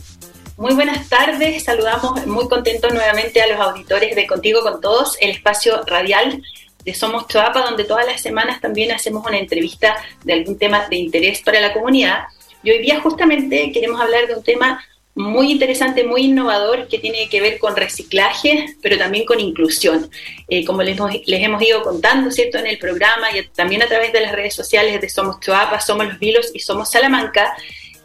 Muy 0.58 0.74
buenas 0.74 1.08
tardes, 1.08 1.64
saludamos 1.64 2.26
muy 2.26 2.46
contentos 2.46 2.92
nuevamente 2.92 3.40
a 3.40 3.46
los 3.46 3.58
auditores 3.58 4.14
de 4.14 4.26
Contigo 4.26 4.60
con 4.60 4.82
Todos, 4.82 5.16
el 5.22 5.30
espacio 5.30 5.82
radial 5.86 6.42
de 6.84 6.92
Somos 6.92 7.26
Choapa, 7.26 7.60
donde 7.62 7.84
todas 7.84 8.04
las 8.04 8.20
semanas 8.20 8.60
también 8.60 8.92
hacemos 8.92 9.24
una 9.26 9.38
entrevista 9.38 9.96
de 10.24 10.34
algún 10.34 10.58
tema 10.58 10.88
de 10.90 10.96
interés 10.96 11.40
para 11.40 11.58
la 11.58 11.72
comunidad. 11.72 12.24
Y 12.62 12.70
hoy 12.70 12.78
día 12.78 13.00
justamente 13.00 13.72
queremos 13.72 14.00
hablar 14.00 14.26
de 14.26 14.34
un 14.34 14.42
tema 14.42 14.84
muy 15.14 15.52
interesante, 15.52 16.04
muy 16.04 16.22
innovador, 16.22 16.88
que 16.88 16.98
tiene 16.98 17.28
que 17.28 17.40
ver 17.40 17.58
con 17.58 17.76
reciclaje, 17.76 18.76
pero 18.80 18.96
también 18.96 19.26
con 19.26 19.40
inclusión. 19.40 20.10
Eh, 20.48 20.64
como 20.64 20.82
les 20.82 20.96
hemos, 20.96 21.12
les 21.26 21.42
hemos, 21.42 21.62
ido 21.62 21.82
contando, 21.82 22.30
¿cierto?, 22.30 22.58
en 22.58 22.66
el 22.66 22.78
programa 22.78 23.36
y 23.36 23.46
también 23.48 23.82
a 23.82 23.88
través 23.88 24.12
de 24.12 24.20
las 24.20 24.32
redes 24.32 24.54
sociales 24.54 25.00
de 25.00 25.08
Somos 25.08 25.40
Choapa, 25.40 25.80
Somos 25.80 26.06
Los 26.06 26.18
Vilos 26.18 26.50
y 26.54 26.60
Somos 26.60 26.90
Salamanca, 26.90 27.54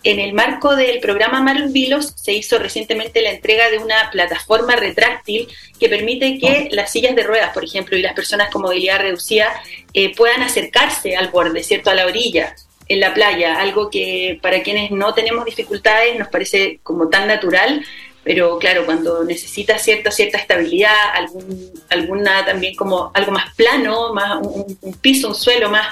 en 0.04 0.20
el 0.20 0.34
marco 0.34 0.76
del 0.76 1.00
programa 1.00 1.42
Mar 1.42 1.70
Vilos 1.70 2.14
se 2.16 2.32
hizo 2.32 2.60
recientemente 2.60 3.22
la 3.22 3.32
entrega 3.32 3.70
de 3.70 3.80
una 3.80 4.10
plataforma 4.12 4.76
retráctil 4.76 5.48
que 5.80 5.90
permite 5.90 6.38
que 6.40 6.70
las 6.72 6.92
sillas 6.92 7.16
de 7.16 7.24
ruedas, 7.24 7.52
por 7.54 7.64
ejemplo, 7.64 7.98
y 7.98 8.02
las 8.02 8.14
personas 8.14 8.50
con 8.52 8.62
movilidad 8.62 9.00
reducida 9.00 9.50
eh, 9.94 10.16
puedan 10.16 10.44
acercarse 10.44 11.16
al 11.16 11.30
borde, 11.30 11.64
¿cierto?, 11.64 11.90
a 11.90 11.96
la 11.96 12.06
orilla 12.06 12.56
en 12.90 13.00
la 13.00 13.14
playa, 13.14 13.60
algo 13.60 13.90
que 13.90 14.40
para 14.42 14.62
quienes 14.64 14.92
no 14.92 15.14
tenemos 15.14 15.46
dificultades 15.46 16.18
nos 16.18 16.28
parece 16.28 16.80
como 16.84 17.10
tan 17.10 17.28
natural, 17.28 17.86
pero 18.24 18.60
claro, 18.60 18.86
cuando 18.86 19.24
necesita 19.24 19.78
cierta 19.78 20.12
cierta 20.12 20.38
estabilidad, 20.38 20.96
algún, 21.14 21.72
alguna 21.90 22.46
también 22.46 22.76
como 22.76 23.12
algo 23.14 23.32
más 23.32 23.54
plano, 23.56 24.14
más 24.14 24.40
un 24.42 24.94
piso, 25.02 25.30
un 25.30 25.36
suelo 25.36 25.70
más 25.70 25.88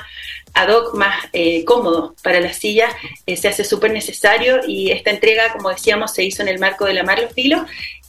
ad 0.56 0.70
hoc 0.70 0.96
más 0.96 1.26
eh, 1.34 1.64
cómodo 1.66 2.16
para 2.24 2.40
la 2.40 2.54
silla 2.54 2.90
eh, 3.26 3.36
se 3.36 3.50
hace 3.50 3.64
súper 3.64 3.92
necesario 3.92 4.62
y 4.66 4.90
esta 4.90 5.12
entrega, 5.12 5.52
como 5.52 5.70
decíamos, 5.70 6.14
se 6.14 6.24
hizo 6.24 6.42
en 6.42 6.48
el 6.48 6.60
marco 6.60 6.86
de 6.86 6.94
la 6.94 7.04
Mar 7.04 7.20
Los 7.20 7.34
Filos 7.34 7.62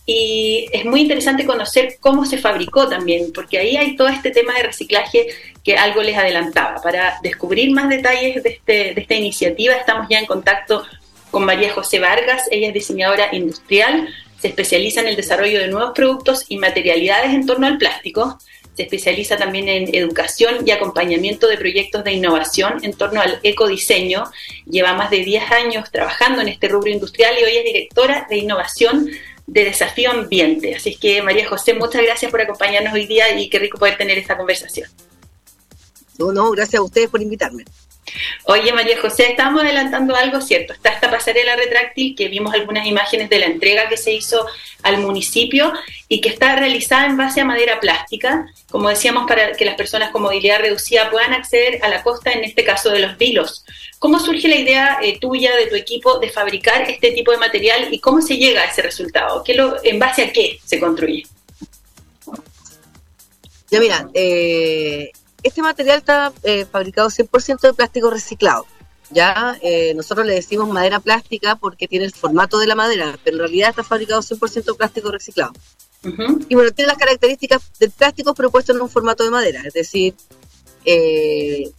y 0.06 0.68
es 0.72 0.84
muy 0.84 1.00
interesante 1.00 1.44
conocer 1.44 1.96
cómo 1.98 2.25
se 2.25 2.38
fabricó 2.38 2.88
también, 2.88 3.32
porque 3.34 3.58
ahí 3.58 3.76
hay 3.76 3.96
todo 3.96 4.08
este 4.08 4.30
tema 4.30 4.54
de 4.54 4.62
reciclaje 4.62 5.26
que 5.64 5.76
algo 5.76 6.00
les 6.02 6.16
adelantaba. 6.16 6.80
Para 6.80 7.18
descubrir 7.22 7.72
más 7.72 7.88
detalles 7.88 8.42
de, 8.42 8.50
este, 8.50 8.94
de 8.94 9.00
esta 9.00 9.14
iniciativa 9.14 9.75
estamos 9.75 10.06
ya 10.08 10.20
en 10.20 10.26
contacto 10.26 10.84
con 11.32 11.44
María 11.44 11.72
José 11.72 11.98
Vargas, 11.98 12.44
ella 12.52 12.68
es 12.68 12.75
diseñadora 12.75 13.34
industrial, 13.34 14.08
se 14.40 14.48
especializa 14.48 15.00
en 15.00 15.08
el 15.08 15.16
desarrollo 15.16 15.58
de 15.58 15.68
nuevos 15.68 15.90
productos 15.92 16.44
y 16.48 16.56
materialidades 16.56 17.34
en 17.34 17.44
torno 17.44 17.66
al 17.66 17.78
plástico 17.78 18.38
se 18.76 18.82
especializa 18.82 19.38
también 19.38 19.68
en 19.68 19.94
educación 19.94 20.56
y 20.66 20.70
acompañamiento 20.70 21.48
de 21.48 21.56
proyectos 21.56 22.04
de 22.04 22.12
innovación 22.12 22.75
en 22.82 22.92
torno 22.92 23.22
al 23.22 23.40
ecodiseño. 23.42 24.25
Lleva 24.70 24.92
más 24.92 25.08
de 25.08 25.25
10 25.25 25.50
años 25.50 25.90
trabajando 25.90 26.42
en 26.42 26.48
este 26.48 26.68
rubro 26.68 26.90
industrial 26.90 27.34
y 27.40 27.44
hoy 27.44 27.56
es 27.56 27.64
directora 27.64 28.26
de 28.28 28.36
innovación 28.36 29.10
de 29.46 29.64
Desafío 29.64 30.10
Ambiente. 30.10 30.74
Así 30.74 30.90
es 30.90 30.98
que, 30.98 31.22
María 31.22 31.48
José, 31.48 31.74
muchas 31.74 32.02
gracias 32.02 32.30
por 32.30 32.40
acompañarnos 32.40 32.92
hoy 32.92 33.06
día 33.06 33.38
y 33.38 33.48
qué 33.48 33.58
rico 33.58 33.78
poder 33.78 33.96
tener 33.96 34.18
esta 34.18 34.36
conversación. 34.36 34.88
No, 36.18 36.32
no, 36.32 36.50
gracias 36.50 36.80
a 36.80 36.82
ustedes 36.82 37.08
por 37.08 37.20
invitarme. 37.20 37.64
Oye, 38.44 38.72
María 38.72 39.00
José, 39.00 39.30
estamos 39.30 39.62
adelantando 39.62 40.14
algo 40.14 40.40
cierto. 40.40 40.72
Está 40.72 40.90
esta 40.90 41.10
pasarela 41.10 41.56
retráctil 41.56 42.14
que 42.14 42.28
vimos 42.28 42.54
algunas 42.54 42.86
imágenes 42.86 43.28
de 43.28 43.38
la 43.38 43.46
entrega 43.46 43.88
que 43.88 43.96
se 43.96 44.12
hizo 44.12 44.46
al 44.82 44.98
municipio 44.98 45.72
y 46.08 46.20
que 46.20 46.28
está 46.28 46.56
realizada 46.56 47.06
en 47.06 47.16
base 47.16 47.40
a 47.40 47.44
madera 47.44 47.80
plástica, 47.80 48.46
como 48.70 48.88
decíamos, 48.88 49.26
para 49.26 49.52
que 49.52 49.64
las 49.64 49.74
personas 49.74 50.10
con 50.10 50.22
movilidad 50.22 50.60
reducida 50.60 51.10
puedan 51.10 51.34
acceder 51.34 51.84
a 51.84 51.88
la 51.88 52.02
costa, 52.02 52.32
en 52.32 52.44
este 52.44 52.64
caso 52.64 52.90
de 52.90 53.00
los 53.00 53.18
vilos. 53.18 53.64
¿Cómo 53.98 54.20
surge 54.20 54.48
la 54.48 54.56
idea 54.56 54.98
eh, 55.02 55.18
tuya, 55.18 55.56
de 55.56 55.66
tu 55.66 55.74
equipo, 55.74 56.18
de 56.18 56.28
fabricar 56.28 56.82
este 56.90 57.12
tipo 57.12 57.32
de 57.32 57.38
material 57.38 57.88
y 57.92 57.98
cómo 57.98 58.20
se 58.20 58.36
llega 58.36 58.62
a 58.62 58.66
ese 58.66 58.82
resultado? 58.82 59.42
¿Qué 59.42 59.54
lo, 59.54 59.82
¿En 59.82 59.99
base 59.99 60.23
a 60.23 60.32
qué 60.32 60.58
se 60.64 60.78
construye? 60.78 61.26
Ya 63.71 63.80
mira, 63.80 64.08
eh, 64.14 65.10
este 65.42 65.62
material 65.62 65.99
está 65.99 66.32
eh, 66.42 66.66
fabricado 66.66 67.08
100% 67.08 67.60
de 67.60 67.73
plástico 67.73 68.10
reciclado. 68.10 68.66
Ya 69.10 69.56
eh, 69.62 69.94
nosotros 69.94 70.26
le 70.26 70.34
decimos 70.34 70.68
madera 70.68 70.99
plástica 70.99 71.56
porque 71.56 71.86
tiene 71.86 72.04
el 72.04 72.12
formato 72.12 72.58
de 72.58 72.66
la 72.66 72.75
madera, 72.75 73.16
pero 73.23 73.36
en 73.36 73.40
realidad 73.40 73.71
está 73.71 73.84
fabricado 73.84 74.21
100% 74.23 74.64
de 74.64 74.75
plástico 74.75 75.12
reciclado. 75.12 75.52
Y 76.49 76.54
bueno, 76.54 76.71
tiene 76.71 76.88
las 76.88 76.99
características 76.99 77.62
del 77.78 77.90
plástico 77.90 78.34
propuesto 78.34 78.73
en 78.73 78.80
un 78.80 78.88
formato 78.88 79.25
de 79.25 79.30
madera, 79.30 79.62
es 79.64 79.75
decir, 79.75 80.14
eh, 80.84 81.71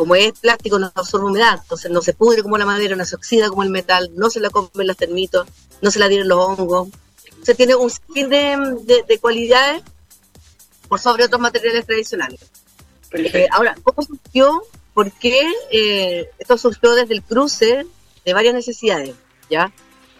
como 0.00 0.14
es 0.14 0.32
plástico 0.32 0.78
no 0.78 0.90
absorbe 0.94 1.26
humedad, 1.26 1.58
entonces 1.60 1.90
no 1.90 2.00
se 2.00 2.14
pudre 2.14 2.42
como 2.42 2.56
la 2.56 2.64
madera, 2.64 2.96
no 2.96 3.04
se 3.04 3.16
oxida 3.16 3.50
como 3.50 3.64
el 3.64 3.68
metal, 3.68 4.10
no 4.14 4.30
se 4.30 4.40
la 4.40 4.48
comen 4.48 4.86
los 4.86 4.96
termitos, 4.96 5.46
no 5.82 5.90
se 5.90 5.98
la 5.98 6.08
tienen 6.08 6.26
los 6.26 6.38
hongos. 6.38 6.88
O 6.88 7.54
tiene 7.54 7.74
un 7.74 7.90
fin 7.90 8.30
de, 8.30 9.04
de 9.06 9.18
cualidades 9.18 9.82
por 10.88 11.00
sobre 11.00 11.26
otros 11.26 11.38
materiales 11.38 11.84
tradicionales. 11.84 12.40
Eh, 13.12 13.46
ahora, 13.50 13.76
¿cómo 13.82 14.00
surgió? 14.00 14.62
¿Por 14.94 15.12
qué? 15.12 15.46
Eh, 15.70 16.30
esto 16.38 16.56
surgió 16.56 16.94
desde 16.94 17.12
el 17.12 17.22
cruce 17.22 17.84
de 18.24 18.32
varias 18.32 18.54
necesidades, 18.54 19.14
¿ya? 19.50 19.70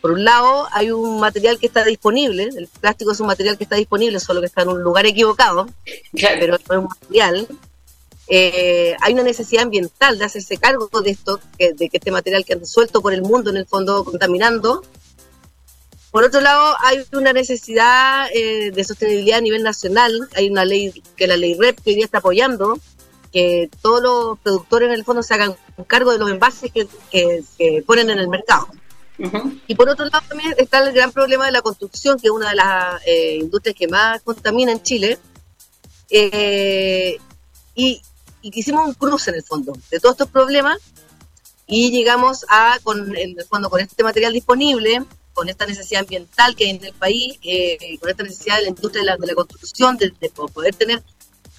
Por 0.03 0.11
un 0.11 0.27
lado, 0.27 0.69
hay 0.73 0.91
un 0.91 1.21
material 1.21 1.59
que 1.59 1.69
está 1.69 1.87
disponible, 1.87 2.51
el 2.55 2.69
plástico 2.69 3.13
es 3.13 3.21
un 3.21 3.29
material 3.29 3.57
que 3.57 3.65
está 3.65 3.77
disponible, 3.77 4.21
solo 4.21 4.41
que 4.41 4.47
está 4.47 4.61
en 4.61 4.69
un 4.69 4.83
lugar 4.83 5.07
equivocado, 5.07 5.71
pero 6.13 6.59
no 6.59 6.75
es 6.75 6.79
un 6.83 6.85
material. 6.85 7.49
Eh, 8.31 8.97
hay 9.01 9.13
una 9.13 9.25
necesidad 9.25 9.65
ambiental 9.65 10.19
de 10.19 10.25
hacerse 10.25 10.57
cargo 10.57 10.89
de 11.03 11.11
esto, 11.11 11.41
de 11.59 11.89
que 11.89 11.99
este 11.99 12.11
material 12.11 12.45
que 12.45 12.53
anda 12.53 12.65
suelto 12.65 13.03
por 13.03 13.13
el 13.13 13.23
mundo, 13.23 13.51
en 13.51 13.57
el 13.57 13.67
fondo 13.67 14.05
contaminando, 14.05 14.83
por 16.11 16.25
otro 16.25 16.41
lado, 16.41 16.75
hay 16.81 17.05
una 17.13 17.33
necesidad 17.33 18.29
eh, 18.35 18.73
de 18.73 18.85
sostenibilidad 18.85 19.39
a 19.39 19.43
nivel 19.43 19.63
nacional. 19.63 20.29
Hay 20.35 20.51
una 20.51 20.65
ley, 20.65 21.03
que 21.17 21.29
la 21.29 21.37
ley 21.37 21.55
REP, 21.55 21.81
que 21.81 21.91
hoy 21.91 21.97
día 21.97 22.05
está 22.05 22.19
apoyando, 22.19 22.79
que 23.33 23.71
todos 23.81 24.03
los 24.03 24.39
productores 24.41 24.89
en 24.89 24.95
el 24.95 25.05
fondo 25.05 25.23
se 25.23 25.35
hagan 25.35 25.55
cargo 25.87 26.13
de 26.13 26.19
los 26.19 26.31
envases 26.31 26.73
que, 26.73 27.85
ponen 27.87 28.11
en 28.11 28.19
el 28.19 28.29
mercado. 28.29 28.69
Y 29.69 29.75
por 29.75 29.89
otro 29.89 30.07
lado 30.07 30.25
también 30.29 30.55
está 30.57 30.81
el 30.81 30.93
gran 30.93 31.13
problema 31.13 31.47
de 31.47 31.53
la 31.53 31.63
construcción, 31.63 32.19
que 32.19 32.27
es 32.27 32.33
una 32.33 32.51
de 32.51 32.57
las 32.57 33.03
eh, 33.07 33.37
industrias 33.37 33.77
que 33.77 33.87
más 33.87 34.21
contamina 34.23 34.73
en 34.73 34.83
Chile. 34.83 35.19
Eh, 36.09 37.19
y, 37.77 38.03
y 38.43 38.59
hicimos 38.59 38.87
un 38.87 38.95
cruce 38.95 39.31
en 39.31 39.37
el 39.37 39.43
fondo 39.43 39.73
de 39.91 40.01
todos 40.01 40.15
estos 40.15 40.29
problemas 40.29 40.79
y 41.67 41.91
llegamos 41.91 42.45
a, 42.49 42.79
con, 42.83 43.17
el 43.17 43.37
fondo, 43.49 43.71
con 43.71 43.81
este 43.81 44.03
material 44.03 44.33
disponible, 44.33 45.05
con 45.33 45.49
esta 45.49 45.67
necesidad 45.67 46.01
ambiental 46.01 46.57
que 46.57 46.65
hay 46.65 46.71
en 46.71 46.85
el 46.85 46.93
país, 46.95 47.39
eh, 47.43 47.99
con 48.01 48.11
esta 48.11 48.25
necesidad 48.25 48.57
de 48.57 48.63
la 48.63 48.69
industria 48.69 49.03
de 49.03 49.27
la, 49.27 49.35
construcción, 49.35 49.97
de, 49.97 50.13
poder 50.31 50.75
tener 50.75 51.03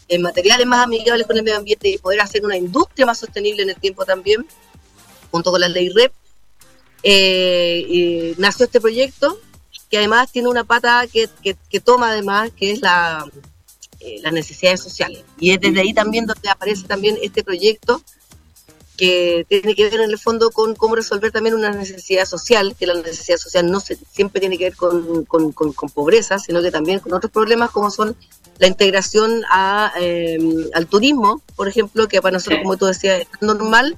eh, 0.09 0.19
materiales 0.19 0.67
más 0.67 0.83
amigables 0.83 1.25
con 1.25 1.37
el 1.37 1.43
medio 1.43 1.57
ambiente 1.57 1.87
y 1.89 1.97
poder 1.97 2.19
hacer 2.21 2.43
una 2.45 2.57
industria 2.57 3.05
más 3.05 3.19
sostenible 3.19 3.63
en 3.63 3.69
el 3.69 3.77
tiempo 3.77 4.03
también, 4.03 4.45
junto 5.31 5.51
con 5.51 5.61
la 5.61 5.69
ley 5.69 5.89
REP, 5.89 6.11
eh, 7.03 8.35
nació 8.37 8.65
este 8.65 8.81
proyecto 8.81 9.39
que 9.89 9.97
además 9.97 10.31
tiene 10.31 10.47
una 10.47 10.63
pata 10.63 11.05
que, 11.11 11.29
que, 11.69 11.79
toma 11.79 12.11
además, 12.11 12.51
que 12.55 12.71
es 12.71 12.81
la, 12.81 13.25
las 14.21 14.33
necesidades 14.33 14.81
sociales. 14.81 15.23
Y 15.39 15.51
es 15.51 15.59
desde 15.59 15.81
ahí 15.81 15.93
también 15.93 16.25
donde 16.25 16.49
aparece 16.49 16.87
también 16.87 17.17
este 17.21 17.43
proyecto 17.43 18.01
que 18.97 19.45
tiene 19.49 19.73
que 19.73 19.89
ver 19.89 20.01
en 20.01 20.11
el 20.11 20.19
fondo 20.19 20.51
con 20.51 20.75
cómo 20.75 20.95
resolver 20.95 21.31
también 21.31 21.55
una 21.55 21.71
necesidad 21.71 22.25
social, 22.25 22.75
que 22.77 22.85
la 22.85 22.93
necesidad 22.93 23.37
social 23.37 23.71
no 23.71 23.79
se, 23.79 23.97
siempre 24.11 24.39
tiene 24.39 24.59
que 24.59 24.65
ver 24.65 24.75
con, 24.75 25.25
con, 25.25 25.73
pobreza, 25.91 26.37
sino 26.37 26.61
que 26.61 26.69
también 26.69 26.99
con 26.99 27.13
otros 27.13 27.31
problemas 27.31 27.71
como 27.71 27.89
son 27.89 28.15
la 28.59 28.67
integración 28.67 29.43
a, 29.49 29.91
em, 29.97 30.67
al 30.75 30.85
turismo, 30.85 31.41
por 31.55 31.67
ejemplo, 31.67 32.07
que 32.07 32.21
para 32.21 32.33
nosotros, 32.33 32.59
como 32.61 32.77
tú 32.77 32.85
decías, 32.85 33.21
es 33.21 33.27
normal, 33.41 33.97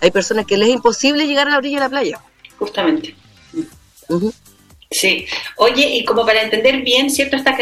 hay 0.00 0.10
personas 0.10 0.46
que 0.46 0.56
les 0.56 0.68
es 0.68 0.74
imposible 0.74 1.28
llegar 1.28 1.46
a 1.46 1.50
la 1.52 1.58
orilla 1.58 1.76
de 1.76 1.84
la 1.84 1.88
playa. 1.88 2.20
Justamente. 2.58 3.14
Sí. 4.90 5.26
Oye, 5.56 5.86
y 5.86 6.04
como 6.04 6.26
para 6.26 6.42
entender 6.42 6.78
bien, 6.82 7.10
¿cierto? 7.10 7.36
Estas 7.36 7.56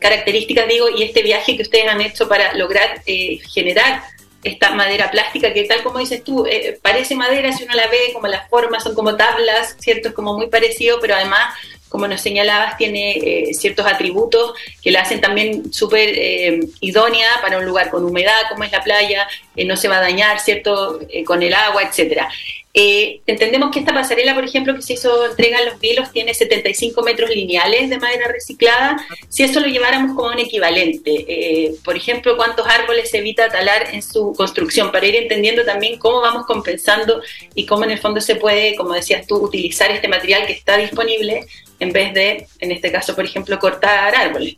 características, 0.00 0.66
digo, 0.66 0.88
y 0.88 1.04
este 1.04 1.22
viaje 1.22 1.56
que 1.56 1.62
ustedes 1.62 1.86
han 1.88 2.00
hecho 2.00 2.28
para 2.28 2.54
lograr 2.54 3.02
eh, 3.06 3.38
generar 3.54 4.02
esta 4.44 4.72
madera 4.72 5.10
plástica 5.10 5.52
que 5.52 5.64
tal 5.64 5.82
como 5.82 5.98
dices 5.98 6.24
tú, 6.24 6.46
eh, 6.46 6.78
parece 6.82 7.14
madera 7.14 7.52
si 7.52 7.64
uno 7.64 7.74
la 7.74 7.86
ve, 7.86 8.10
como 8.12 8.26
las 8.26 8.48
formas 8.48 8.82
son 8.82 8.94
como 8.94 9.16
tablas, 9.16 9.76
¿cierto? 9.78 10.08
Es 10.08 10.14
como 10.14 10.34
muy 10.34 10.48
parecido, 10.48 10.98
pero 11.00 11.14
además, 11.14 11.54
como 11.88 12.08
nos 12.08 12.20
señalabas, 12.20 12.76
tiene 12.76 13.12
eh, 13.12 13.54
ciertos 13.54 13.86
atributos 13.86 14.54
que 14.82 14.90
la 14.90 15.02
hacen 15.02 15.20
también 15.20 15.72
súper 15.72 16.08
eh, 16.16 16.60
idónea 16.80 17.28
para 17.40 17.58
un 17.58 17.64
lugar 17.64 17.90
con 17.90 18.04
humedad 18.04 18.40
como 18.50 18.64
es 18.64 18.72
la 18.72 18.82
playa, 18.82 19.28
no 19.56 19.76
se 19.76 19.88
va 19.88 19.98
a 19.98 20.02
dañar, 20.02 20.40
¿cierto? 20.40 21.00
con 21.24 21.42
el 21.42 21.54
agua, 21.54 21.82
etcétera. 21.82 22.28
Eh, 22.74 23.20
entendemos 23.26 23.70
que 23.70 23.80
esta 23.80 23.92
pasarela, 23.92 24.34
por 24.34 24.44
ejemplo, 24.44 24.74
que 24.74 24.80
se 24.80 24.94
hizo 24.94 25.26
entrega 25.26 25.58
en 25.58 25.66
los 25.66 25.78
vilos, 25.78 26.10
tiene 26.10 26.32
75 26.32 27.02
metros 27.02 27.28
lineales 27.28 27.90
de 27.90 27.98
madera 27.98 28.28
reciclada. 28.28 28.96
Si 29.28 29.42
eso 29.42 29.60
lo 29.60 29.66
lleváramos 29.66 30.16
como 30.16 30.30
un 30.30 30.38
equivalente, 30.38 31.24
eh, 31.28 31.74
por 31.84 31.96
ejemplo, 31.96 32.34
cuántos 32.36 32.66
árboles 32.66 33.10
se 33.10 33.18
evita 33.18 33.50
talar 33.50 33.88
en 33.92 34.02
su 34.02 34.32
construcción, 34.34 34.90
para 34.90 35.06
ir 35.06 35.16
entendiendo 35.16 35.64
también 35.64 35.98
cómo 35.98 36.22
vamos 36.22 36.46
compensando 36.46 37.20
y 37.54 37.66
cómo 37.66 37.84
en 37.84 37.90
el 37.90 37.98
fondo 37.98 38.22
se 38.22 38.36
puede, 38.36 38.74
como 38.74 38.94
decías 38.94 39.26
tú, 39.26 39.36
utilizar 39.36 39.90
este 39.90 40.08
material 40.08 40.46
que 40.46 40.54
está 40.54 40.78
disponible 40.78 41.46
en 41.78 41.92
vez 41.92 42.14
de, 42.14 42.46
en 42.58 42.72
este 42.72 42.90
caso, 42.90 43.14
por 43.14 43.24
ejemplo, 43.26 43.58
cortar 43.58 44.14
árboles. 44.14 44.56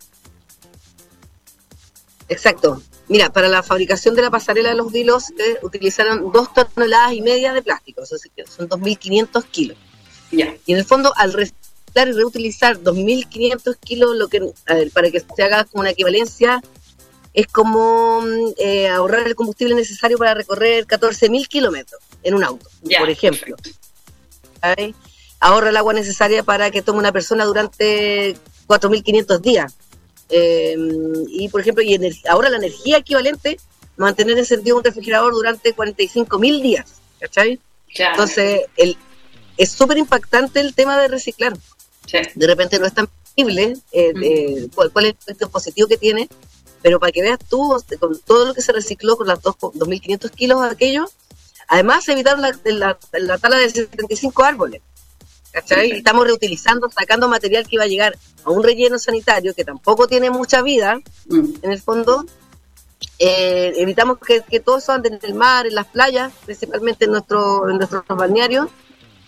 Exacto. 2.34 2.82
Mira, 3.08 3.30
para 3.30 3.48
la 3.48 3.62
fabricación 3.62 4.14
de 4.14 4.22
la 4.22 4.30
pasarela 4.30 4.70
de 4.70 4.74
los 4.74 4.90
vilos 4.90 5.30
eh, 5.30 5.58
utilizaron 5.62 6.32
dos 6.32 6.48
toneladas 6.52 7.12
y 7.12 7.20
media 7.20 7.52
de 7.52 7.62
plástico, 7.62 8.02
o 8.02 8.06
sea, 8.06 8.18
son 8.46 8.68
2.500 8.68 9.44
kilos. 9.50 9.76
Y 10.30 10.72
en 10.72 10.78
el 10.78 10.84
fondo, 10.84 11.12
al 11.16 11.32
reciclar 11.32 12.08
y 12.08 12.12
reutilizar 12.12 12.78
2.500 12.78 13.76
kilos, 13.78 14.16
lo 14.16 14.28
que 14.28 14.40
para 14.92 15.10
que 15.10 15.20
se 15.20 15.42
haga 15.42 15.64
como 15.64 15.82
una 15.82 15.90
equivalencia, 15.90 16.60
es 17.34 17.46
como 17.46 18.22
mm, 18.22 18.54
eh, 18.58 18.88
ahorrar 18.88 19.26
el 19.26 19.34
combustible 19.34 19.74
necesario 19.74 20.18
para 20.18 20.34
recorrer 20.34 20.86
14.000 20.86 21.46
kilómetros 21.46 22.00
en 22.22 22.34
un 22.34 22.42
auto, 22.42 22.68
por 22.98 23.10
ejemplo. 23.10 23.56
Ahorra 25.40 25.68
el 25.68 25.76
agua 25.76 25.92
necesaria 25.92 26.42
para 26.42 26.70
que 26.70 26.80
tome 26.80 26.98
una 26.98 27.12
persona 27.12 27.44
durante 27.44 28.34
4.500 28.66 29.40
días 29.40 29.76
eh, 30.36 30.76
y 31.28 31.48
por 31.48 31.60
ejemplo, 31.60 31.84
y 31.84 31.96
ahora 32.28 32.50
la 32.50 32.56
energía 32.56 32.98
equivalente, 32.98 33.60
mantener 33.96 34.36
encendido 34.36 34.76
un 34.76 34.82
refrigerador 34.82 35.32
durante 35.32 35.72
45 35.72 36.38
mil 36.40 36.60
días. 36.60 36.94
¿Cachai? 37.20 37.60
Entonces, 37.96 38.62
el, 38.76 38.96
es 39.56 39.70
súper 39.70 39.96
impactante 39.98 40.58
el 40.58 40.74
tema 40.74 41.00
de 41.00 41.06
reciclar. 41.06 41.56
De 42.34 42.46
repente 42.48 42.80
no 42.80 42.86
es 42.86 42.94
tan 42.94 43.08
visible 43.36 43.76
eh, 43.92 44.68
cuál, 44.74 45.06
es 45.06 45.12
el 45.12 45.16
efecto 45.20 45.48
positivo 45.50 45.86
que 45.86 45.98
tiene, 45.98 46.28
pero 46.82 46.98
para 46.98 47.12
que 47.12 47.22
veas 47.22 47.38
tú, 47.48 47.80
con 48.00 48.18
todo 48.20 48.46
lo 48.46 48.54
que 48.54 48.62
se 48.62 48.72
recicló 48.72 49.16
con 49.16 49.28
las 49.28 49.40
2.500 49.40 50.30
kilos 50.32 50.62
de 50.62 50.68
aquello, 50.68 51.04
además 51.68 52.08
evitaron 52.08 52.42
la, 52.42 52.58
la, 52.64 52.98
la 53.12 53.38
tala 53.38 53.56
de 53.58 53.70
75 53.70 54.42
árboles. 54.42 54.82
¿Cachai? 55.54 55.92
Estamos 55.92 56.26
reutilizando, 56.26 56.90
sacando 56.90 57.28
material 57.28 57.66
que 57.66 57.76
iba 57.76 57.84
a 57.84 57.86
llegar 57.86 58.18
a 58.44 58.50
un 58.50 58.64
relleno 58.64 58.98
sanitario 58.98 59.54
que 59.54 59.64
tampoco 59.64 60.08
tiene 60.08 60.28
mucha 60.28 60.62
vida, 60.62 60.98
mm. 61.28 61.54
en 61.62 61.72
el 61.72 61.80
fondo. 61.80 62.26
Eh, 63.20 63.72
evitamos 63.76 64.18
que, 64.18 64.42
que 64.42 64.58
todo 64.58 64.78
eso 64.78 64.92
ande 64.92 65.10
en 65.10 65.20
el 65.22 65.34
mar, 65.34 65.66
en 65.66 65.76
las 65.76 65.86
playas, 65.86 66.32
principalmente 66.44 67.04
en, 67.04 67.12
nuestro, 67.12 67.70
en 67.70 67.76
nuestros 67.76 68.04
balnearios, 68.08 68.66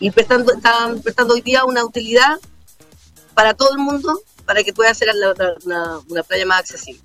y 0.00 0.10
prestando, 0.10 0.52
están 0.52 1.00
prestando 1.00 1.34
hoy 1.34 1.42
día 1.42 1.64
una 1.64 1.84
utilidad 1.84 2.38
para 3.34 3.54
todo 3.54 3.70
el 3.70 3.78
mundo 3.78 4.20
para 4.44 4.64
que 4.64 4.72
pueda 4.72 4.92
ser 4.94 5.10
una 5.64 6.22
playa 6.26 6.46
más 6.46 6.60
accesible. 6.60 7.00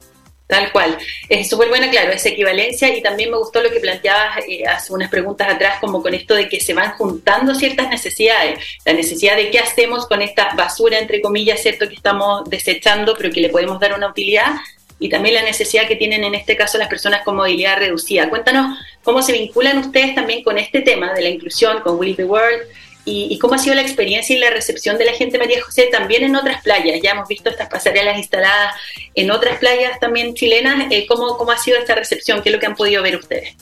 Tal 0.52 0.70
cual. 0.74 0.98
Es 1.30 1.48
súper 1.48 1.70
buena, 1.70 1.90
claro, 1.90 2.12
esa 2.12 2.28
equivalencia 2.28 2.94
y 2.94 3.02
también 3.02 3.32
me 3.32 3.38
gustó 3.38 3.64
lo 3.64 3.72
que 3.72 3.80
planteabas 3.80 4.40
eh, 4.50 4.66
hace 4.68 4.92
unas 4.92 5.10
preguntas 5.10 5.48
atrás, 5.48 5.80
como 5.80 6.04
con 6.04 6.14
esto 6.14 6.36
de 6.36 6.50
que 6.50 6.60
se 6.60 6.74
van 6.74 6.92
juntando 6.98 7.56
ciertas 7.56 7.88
necesidades. 7.88 8.60
La 8.84 8.92
necesidad 8.92 9.38
de 9.38 9.50
qué 9.50 9.60
hacemos 9.60 10.08
con 10.08 10.22
esta 10.22 10.54
basura, 10.54 11.00
entre 11.00 11.22
comillas, 11.22 11.62
¿cierto? 11.62 11.88
Que 11.88 11.96
estamos 11.96 12.50
desechando, 12.50 13.16
pero 13.18 13.32
que 13.32 13.40
le 13.40 13.48
podemos 13.48 13.80
dar 13.80 13.94
una 13.94 14.10
utilidad. 14.10 14.56
Y 15.00 15.08
también 15.08 15.36
la 15.36 15.44
necesidad 15.44 15.88
que 15.88 15.96
tienen 15.96 16.26
en 16.26 16.36
este 16.36 16.58
caso 16.58 16.78
las 16.78 16.90
personas 16.90 17.22
con 17.24 17.38
movilidad 17.38 17.78
reducida. 17.78 18.30
Cuéntanos 18.30 18.78
cómo 19.04 19.22
se 19.22 19.32
vinculan 19.32 19.78
ustedes 19.78 20.14
también 20.16 20.44
con 20.44 20.58
este 20.58 20.82
tema 20.82 21.14
de 21.14 21.22
la 21.22 21.30
inclusión, 21.30 21.80
con 21.80 21.98
Will 21.98 22.18
the 22.18 22.26
World, 22.26 22.64
y, 23.04 23.38
cómo 23.40 23.56
ha 23.56 23.58
sido 23.58 23.76
la 23.76 23.82
experiencia 23.82 24.36
y 24.36 24.40
la 24.40 24.52
recepción 24.52 24.98
de 24.98 25.06
la 25.06 25.14
gente 25.14 25.38
María 25.38 25.64
José 25.64 25.90
también 25.92 26.24
en 26.24 26.36
otras 26.36 26.62
playas. 26.62 27.00
Ya 27.02 27.12
hemos 27.12 27.28
visto 27.28 27.50
estas 27.50 27.70
pasarelas 27.70 28.18
instaladas 28.18 28.76
en 29.16 29.32
otras 29.32 29.58
playas 29.58 30.00
también 30.00 30.36
chilenas. 30.36 30.88
Eh, 30.92 31.06
¿cómo, 31.08 31.38
¿Cómo 31.38 31.52
ha 31.52 31.58
sido 31.58 31.78
esta 31.78 31.96
recepción? 31.96 32.42
¿Qué 32.42 32.50
es 32.50 32.56
lo 32.56 32.60
que 32.60 32.68
han 32.68 32.76
podido 32.76 33.02
ver 33.02 33.16
ustedes? 33.16 33.56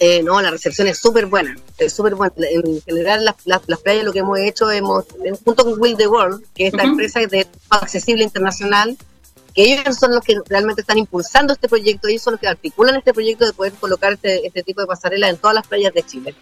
Eh, 0.00 0.22
no, 0.22 0.40
la 0.40 0.50
recepción 0.50 0.88
es 0.88 0.98
súper 0.98 1.26
buena, 1.26 1.56
es 1.78 1.92
súper 1.92 2.14
buena. 2.14 2.34
En 2.36 2.82
general, 2.82 3.24
las, 3.24 3.36
las, 3.44 3.80
playas 3.80 4.04
lo 4.04 4.12
que 4.12 4.18
hemos 4.20 4.38
hecho, 4.38 4.70
hemos 4.70 5.04
junto 5.44 5.64
con 5.64 5.80
Will 5.80 5.96
the 5.96 6.08
World, 6.08 6.44
que 6.54 6.66
es 6.66 6.74
esta 6.74 6.84
empresa 6.84 7.20
de 7.20 7.46
accesible 7.70 8.24
internacional, 8.24 8.96
que 9.54 9.62
ellos 9.62 9.96
son 9.96 10.12
los 10.12 10.24
que 10.24 10.36
realmente 10.46 10.80
están 10.80 10.98
impulsando 10.98 11.52
este 11.52 11.68
proyecto, 11.68 12.08
ellos 12.08 12.22
son 12.22 12.32
los 12.32 12.40
que 12.40 12.48
articulan 12.48 12.96
este 12.96 13.14
proyecto 13.14 13.46
de 13.46 13.52
poder 13.52 13.72
colocar 13.74 14.14
este, 14.14 14.44
este 14.44 14.62
tipo 14.64 14.80
de 14.80 14.88
pasarela 14.88 15.28
en 15.28 15.36
todas 15.36 15.54
las 15.54 15.66
playas 15.66 15.94
de 15.94 16.02
Chile. 16.02 16.34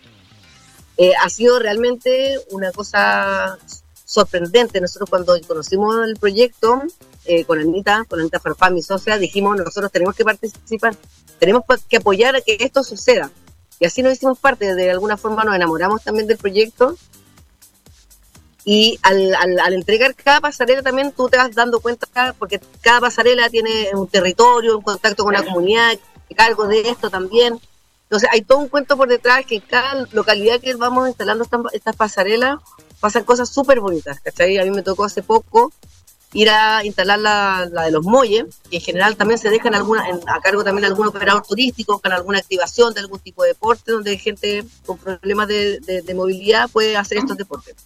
Eh, 0.96 1.12
ha 1.20 1.28
sido 1.28 1.58
realmente 1.58 2.38
una 2.50 2.70
cosa 2.72 3.58
sorprendente. 4.04 4.80
Nosotros 4.80 5.08
cuando 5.08 5.34
conocimos 5.46 6.06
el 6.06 6.16
proyecto 6.16 6.82
eh, 7.24 7.44
con 7.44 7.58
Anita, 7.58 8.04
con 8.08 8.20
Anita 8.20 8.40
Farfá, 8.40 8.70
mi 8.70 8.82
socia, 8.82 9.18
dijimos 9.18 9.56
nosotros 9.56 9.90
tenemos 9.90 10.14
que 10.14 10.24
participar, 10.24 10.94
tenemos 11.38 11.64
que 11.88 11.96
apoyar 11.96 12.36
a 12.36 12.40
que 12.40 12.56
esto 12.60 12.84
suceda. 12.84 13.30
Y 13.80 13.86
así 13.86 14.02
nos 14.02 14.12
hicimos 14.12 14.38
parte, 14.38 14.74
de 14.74 14.90
alguna 14.90 15.16
forma 15.16 15.44
nos 15.44 15.56
enamoramos 15.56 16.02
también 16.02 16.26
del 16.26 16.38
proyecto. 16.38 16.96
Y 18.64 19.00
al, 19.02 19.34
al, 19.34 19.72
entregar 19.74 20.14
cada 20.14 20.40
pasarela 20.40 20.82
también 20.82 21.10
tú 21.10 21.28
te 21.28 21.36
vas 21.36 21.52
dando 21.52 21.80
cuenta, 21.80 22.06
porque 22.38 22.60
cada 22.80 23.00
pasarela 23.00 23.50
tiene 23.50 23.90
un 23.92 24.06
territorio, 24.06 24.78
un 24.78 24.84
contacto 24.84 25.24
con 25.24 25.32
la 25.34 25.42
comunidad, 25.42 25.98
cargo 26.34 26.66
de 26.66 26.80
esto 26.82 27.10
también. 27.10 27.58
Entonces 28.12 28.28
hay 28.30 28.42
todo 28.42 28.58
un 28.58 28.68
cuento 28.68 28.94
por 28.98 29.08
detrás 29.08 29.46
que 29.46 29.54
en 29.54 29.62
cada 29.62 30.06
localidad 30.12 30.60
que 30.60 30.74
vamos 30.74 31.08
instalando 31.08 31.46
estas 31.72 31.96
pasarelas 31.96 32.58
pasan 33.00 33.24
cosas 33.24 33.48
súper 33.48 33.80
bonitas, 33.80 34.20
¿cachai? 34.20 34.58
A 34.58 34.64
mí 34.64 34.70
me 34.70 34.82
tocó 34.82 35.06
hace 35.06 35.22
poco 35.22 35.72
ir 36.34 36.50
a 36.50 36.84
instalar 36.84 37.18
la, 37.18 37.70
de 37.86 37.90
los 37.90 38.04
muelles, 38.04 38.44
que 38.68 38.76
en 38.76 38.82
general 38.82 39.16
también 39.16 39.38
se 39.38 39.48
dejan 39.48 39.74
alguna, 39.74 40.04
a 40.26 40.40
cargo 40.42 40.62
también 40.62 40.84
algún 40.84 41.06
operador 41.06 41.42
turístico 41.46 42.00
con 42.00 42.12
alguna 42.12 42.40
activación 42.40 42.92
de 42.92 43.00
algún 43.00 43.18
tipo 43.18 43.44
de 43.44 43.48
deporte, 43.48 43.92
donde 43.92 44.18
gente 44.18 44.62
con 44.84 44.98
problemas 44.98 45.48
de, 45.48 46.12
movilidad 46.14 46.68
puede 46.68 46.98
hacer 46.98 47.16
estos 47.16 47.38
deportes. 47.38 47.76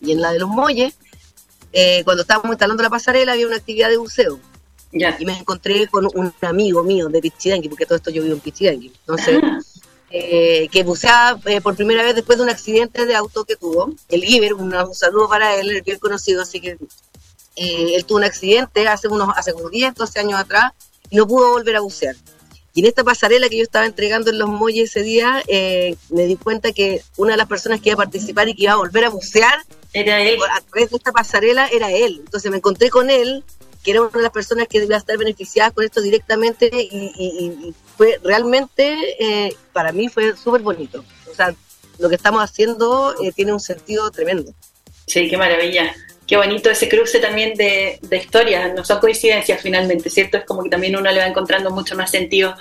Y 0.00 0.12
en 0.12 0.22
la 0.22 0.32
de 0.32 0.38
los 0.38 0.48
muelles, 0.48 0.94
eh, 1.74 2.02
cuando 2.04 2.22
estábamos 2.22 2.52
instalando 2.52 2.82
la 2.82 2.88
pasarela, 2.88 3.32
había 3.32 3.46
una 3.46 3.56
actividad 3.56 3.90
de 3.90 3.98
buceo. 3.98 4.40
Y 4.92 5.24
me 5.26 5.38
encontré 5.38 5.86
con 5.88 6.08
un 6.14 6.32
amigo 6.40 6.82
mío 6.82 7.08
de 7.08 7.20
Pichidangui, 7.20 7.68
porque 7.68 7.84
todo 7.84 7.96
esto 7.96 8.10
yo 8.10 8.22
vivo 8.22 8.34
en 8.34 8.40
Pichidangui. 8.40 8.92
Entonces, 9.00 9.40
ah. 9.42 9.58
eh, 10.10 10.68
que 10.70 10.84
buceaba 10.84 11.40
eh, 11.46 11.60
por 11.60 11.74
primera 11.74 12.04
vez 12.04 12.14
después 12.14 12.38
de 12.38 12.44
un 12.44 12.50
accidente 12.50 13.06
de 13.06 13.16
auto 13.16 13.44
que 13.44 13.56
tuvo. 13.56 13.92
El 14.08 14.24
Iber, 14.24 14.54
un, 14.54 14.72
saludo 14.94 15.28
para 15.28 15.56
él, 15.56 15.70
el 15.70 15.82
bien 15.82 15.98
conocido, 15.98 16.42
así 16.42 16.60
que 16.60 16.78
eh, 17.56 17.92
él 17.94 18.04
tuvo 18.04 18.18
un 18.18 18.24
accidente 18.24 18.86
hace 18.86 19.08
unos, 19.08 19.30
hace 19.36 19.52
unos 19.52 19.70
10, 19.70 19.94
12 19.94 20.20
años 20.20 20.40
atrás 20.40 20.72
y 21.10 21.16
no 21.16 21.26
pudo 21.26 21.50
volver 21.50 21.76
a 21.76 21.80
bucear. 21.80 22.14
Y 22.72 22.80
en 22.80 22.86
esta 22.86 23.02
pasarela 23.02 23.48
que 23.48 23.56
yo 23.56 23.62
estaba 23.62 23.86
entregando 23.86 24.30
en 24.30 24.38
los 24.38 24.48
muelles 24.48 24.90
ese 24.90 25.02
día, 25.02 25.42
me 26.10 26.26
di 26.26 26.36
cuenta 26.36 26.72
que 26.72 27.02
una 27.16 27.32
de 27.32 27.38
las 27.38 27.48
personas 27.48 27.80
que 27.80 27.88
iba 27.88 27.94
a 27.94 28.04
participar 28.04 28.50
y 28.50 28.54
que 28.54 28.64
iba 28.64 28.72
a 28.72 28.76
volver 28.76 29.06
a 29.06 29.08
bucear 29.08 29.64
era 29.94 30.20
él. 30.20 30.38
a 30.42 30.60
través 30.60 30.90
de 30.90 30.96
esta 30.98 31.10
pasarela 31.10 31.68
era 31.68 31.90
él. 31.90 32.20
Entonces 32.22 32.50
me 32.50 32.58
encontré 32.58 32.90
con 32.90 33.08
él 33.08 33.42
que 33.86 33.92
era 33.92 34.02
una 34.02 34.10
de 34.10 34.22
las 34.22 34.32
personas 34.32 34.66
que 34.66 34.80
debía 34.80 34.96
estar 34.96 35.16
beneficiadas 35.16 35.72
con 35.72 35.84
esto 35.84 36.00
directamente 36.00 36.68
y, 36.74 37.72
fue 37.96 38.18
realmente, 38.22 39.16
eh, 39.18 39.54
para 39.72 39.92
mí 39.92 40.08
fue 40.08 40.36
súper 40.36 40.62
bonito. 40.62 41.04
O 41.30 41.34
sea, 41.34 41.54
lo 41.98 42.08
que 42.08 42.16
estamos 42.16 42.42
haciendo 42.42 43.14
eh, 43.22 43.32
tiene 43.32 43.52
un 43.52 43.60
sentido 43.60 44.10
tremendo. 44.10 44.52
Sí, 45.06 45.28
qué 45.28 45.36
maravilla. 45.36 45.94
Qué 46.26 46.36
bonito 46.36 46.70
ese 46.70 46.88
cruce 46.88 47.20
también 47.20 47.54
de, 47.54 48.00
historias, 48.10 48.74
no 48.74 48.84
son 48.84 48.98
coincidencias 48.98 49.62
finalmente, 49.62 50.10
¿cierto? 50.10 50.38
Es 50.38 50.44
como 50.44 50.64
que 50.64 50.70
también 50.70 50.96
uno 50.96 51.10
le 51.12 51.20
va 51.20 51.26
encontrando 51.26 51.70
mucho 51.70 51.94
más 51.94 52.10
sentido 52.10 52.56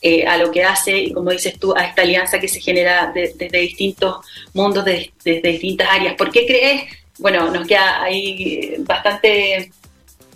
eh, 0.00 0.24
a 0.24 0.36
lo 0.36 0.52
que 0.52 0.62
hace 0.62 0.96
y 0.96 1.12
como 1.12 1.32
dices 1.32 1.58
tú, 1.58 1.74
a 1.76 1.84
esta 1.84 2.02
alianza 2.02 2.38
que 2.38 2.46
se 2.46 2.60
genera 2.60 3.12
desde 3.12 3.48
distintos 3.58 4.24
mundos, 4.54 4.84
desde 4.84 5.40
distintas 5.42 5.88
áreas. 5.90 6.14
¿Por 6.14 6.30
qué 6.30 6.46
crees? 6.46 6.84
Bueno, 7.18 7.50
nos 7.50 7.66
queda 7.66 8.04
ahí 8.04 8.76
bastante 8.78 9.72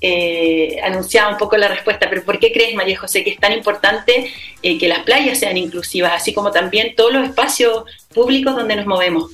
eh, 0.04 0.80
anunciaba 0.82 1.30
un 1.30 1.38
poco 1.38 1.56
la 1.56 1.68
respuesta, 1.68 2.10
pero 2.10 2.24
¿por 2.24 2.40
qué 2.40 2.52
crees, 2.52 2.74
María 2.74 2.98
José, 2.98 3.22
que 3.22 3.30
es 3.30 3.38
tan 3.38 3.52
importante 3.52 4.32
eh, 4.60 4.76
que 4.76 4.88
las 4.88 5.04
playas 5.04 5.38
sean 5.38 5.56
inclusivas, 5.56 6.12
así 6.12 6.34
como 6.34 6.50
también 6.50 6.96
todos 6.96 7.12
los 7.12 7.28
espacios 7.28 7.84
públicos 8.12 8.56
donde 8.56 8.74
nos 8.74 8.86
movemos? 8.86 9.30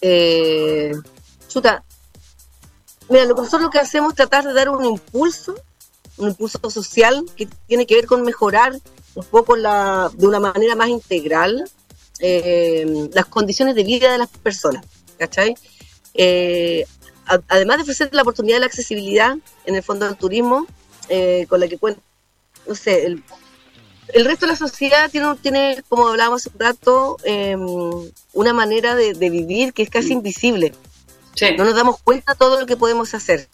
Eh, 0.00 0.90
chuta, 1.46 1.84
mira, 3.08 3.26
nosotros 3.26 3.62
lo 3.62 3.70
que 3.70 3.78
hacemos 3.78 4.10
es 4.10 4.16
tratar 4.16 4.44
de 4.44 4.52
dar 4.52 4.68
un 4.68 4.84
impulso, 4.84 5.54
un 6.16 6.30
impulso 6.30 6.68
social 6.68 7.24
que 7.36 7.46
tiene 7.68 7.86
que 7.86 7.94
ver 7.94 8.06
con 8.06 8.22
mejorar 8.22 8.72
un 9.14 9.24
poco 9.24 9.54
la, 9.54 10.10
de 10.14 10.26
una 10.26 10.40
manera 10.40 10.74
más 10.74 10.88
integral 10.88 11.70
eh, 12.18 13.08
las 13.12 13.26
condiciones 13.26 13.76
de 13.76 13.84
vida 13.84 14.10
de 14.10 14.18
las 14.18 14.30
personas, 14.30 14.84
¿cachai? 15.16 15.54
Además 17.48 17.76
de 17.78 17.82
ofrecer 17.82 18.08
la 18.12 18.22
oportunidad 18.22 18.56
de 18.56 18.60
la 18.60 18.66
accesibilidad 18.66 19.36
en 19.64 19.74
el 19.74 19.82
fondo 19.82 20.06
del 20.06 20.16
turismo, 20.16 20.66
eh, 21.08 21.46
con 21.48 21.60
la 21.60 21.68
que 21.68 21.78
cuenta, 21.78 22.00
no 22.66 22.74
sé, 22.74 23.16
el 24.14 24.24
resto 24.24 24.46
de 24.46 24.52
la 24.52 24.56
sociedad 24.56 25.10
tiene, 25.10 25.34
tiene 25.42 25.82
como 25.88 26.08
hablábamos 26.08 26.42
hace 26.42 26.50
un 26.54 26.60
rato, 26.60 27.16
em, 27.24 27.66
una 28.32 28.52
manera 28.52 28.94
de, 28.94 29.12
vivir 29.14 29.72
que 29.72 29.82
es 29.82 29.90
casi 29.90 30.12
invisible. 30.12 30.72
No 31.58 31.64
nos 31.64 31.74
damos 31.74 32.00
cuenta 32.00 32.32
de 32.32 32.38
todo 32.38 32.60
lo 32.60 32.66
que 32.66 32.76
podemos 32.76 33.12
hacer. 33.14 33.48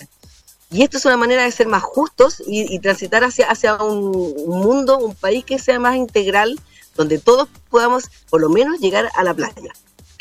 Y 0.71 0.83
esto 0.83 0.99
es 0.99 1.05
una 1.05 1.17
manera 1.17 1.43
de 1.43 1.51
ser 1.51 1.67
más 1.67 1.83
justos 1.83 2.43
y, 2.47 2.79
transitar 2.79 3.25
hacia, 3.25 3.51
hacia 3.51 3.77
un, 3.77 4.11
mundo, 4.47 4.99
un 4.99 5.15
país 5.15 5.45
que 5.45 5.59
sea 5.59 5.79
más 5.79 5.97
integral, 5.97 6.59
donde 6.95 7.19
todos 7.19 7.49
podamos 7.71 8.05
por 8.31 8.41
lo 8.41 8.49
menos 8.49 8.79
llegar 8.81 9.11
a 9.15 9.25
la 9.25 9.35
playa. 9.35 9.73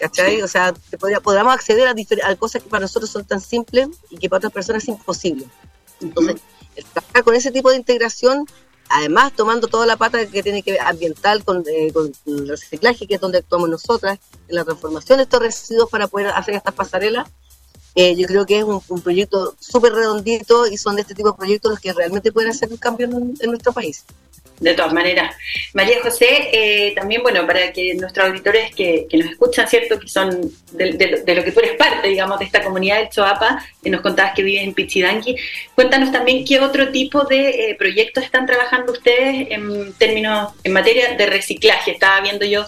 ¿Cachai? 0.02 0.42
O 0.42 0.48
sea, 0.48 0.74
podamos 1.24 1.54
acceder 1.54 1.88
a, 1.88 1.94
a, 2.28 2.36
cosas 2.36 2.64
que 2.64 2.70
para 2.70 2.82
nosotros 2.82 3.12
son 3.12 3.24
tan 3.24 3.40
simples 3.40 3.88
y 4.10 4.18
que 4.18 4.28
para 4.28 4.40
otras 4.40 4.52
personas 4.52 4.82
es 4.82 4.90
imposible. 4.90 5.46
Entonces, 6.02 6.42
trabajar 6.92 7.24
con 7.24 7.36
ese 7.36 7.52
tipo 7.52 7.70
de 7.70 7.78
integración 7.78 8.48
además 8.90 9.32
tomando 9.34 9.68
toda 9.68 9.86
la 9.86 9.96
pata 9.96 10.26
que 10.26 10.44
tiene 10.44 10.64
que 10.64 10.72
ver 10.72 10.82
ambiental 10.82 11.46
con, 11.46 11.64
eh, 11.68 11.94
con, 11.94 12.12
el 12.26 12.48
reciclaje, 12.48 13.08
que 13.08 13.16
es 13.16 13.22
donde 13.22 13.38
actuamos 13.38 13.70
nosotras, 13.70 14.20
en 14.50 14.56
la 14.56 14.66
transformación 14.66 15.18
de 15.18 15.24
estos 15.24 15.40
residuos 15.40 15.90
para 15.90 16.08
poder 16.08 16.28
hacer 16.28 16.56
estas 16.56 16.74
pasarelas, 16.74 17.30
eh, 17.96 18.16
yo 18.18 18.28
creo 18.28 18.46
que 18.46 18.58
es 18.58 18.66
un, 18.66 19.02
proyecto 19.02 19.56
súper 19.60 19.94
redondito 19.94 20.68
y 20.68 20.78
son 20.78 20.96
de 20.96 21.04
este 21.04 21.14
tipo 21.14 21.32
de 21.32 21.38
proyectos 21.38 21.72
los 21.72 21.80
que 21.80 21.94
realmente 21.94 22.34
pueden 22.34 22.50
hacer 22.50 22.70
un 22.70 22.78
cambio 22.78 23.08
en 23.08 23.50
nuestro 23.50 23.72
país 23.72 24.04
de 24.62 24.76
todas 24.76 24.94
maneras. 24.94 25.36
María 25.74 26.02
José, 26.02 26.50
eh, 26.54 26.94
también, 26.96 27.24
bueno, 27.24 27.46
para 27.48 27.74
que 27.74 27.96
nuestros 27.96 28.28
auditores 28.28 28.74
que, 28.76 29.08
nos 29.12 29.32
escuchan, 29.32 29.68
¿cierto? 29.68 30.00
Que 30.00 30.08
son 30.08 30.52
de, 30.72 31.26
lo 31.36 31.44
que 31.44 31.52
tú 31.52 31.60
eres 31.60 31.76
parte, 31.76 32.08
digamos, 32.08 32.40
de 32.40 32.46
esta 32.46 32.64
comunidad 32.64 33.00
del 33.00 33.10
Choapa, 33.10 33.66
que 33.84 33.90
nos 33.90 34.02
contabas 34.02 34.34
que 34.36 34.44
vive 34.44 34.62
en 34.62 34.74
Pichidanqui, 34.74 35.36
cuéntanos 35.74 36.12
también 36.12 36.46
qué 36.46 36.60
otro 36.60 36.92
tipo 36.92 37.24
de 37.24 37.72
eh, 37.72 37.76
proyectos 37.78 38.24
están 38.24 38.46
trabajando 38.46 38.92
ustedes 38.92 39.48
en 39.50 39.94
términos, 39.94 40.54
en 40.64 40.74
materia 40.74 41.16
de 41.16 41.26
reciclaje. 41.26 41.92
Estaba 41.92 42.22
viendo 42.22 42.46
yo 42.46 42.66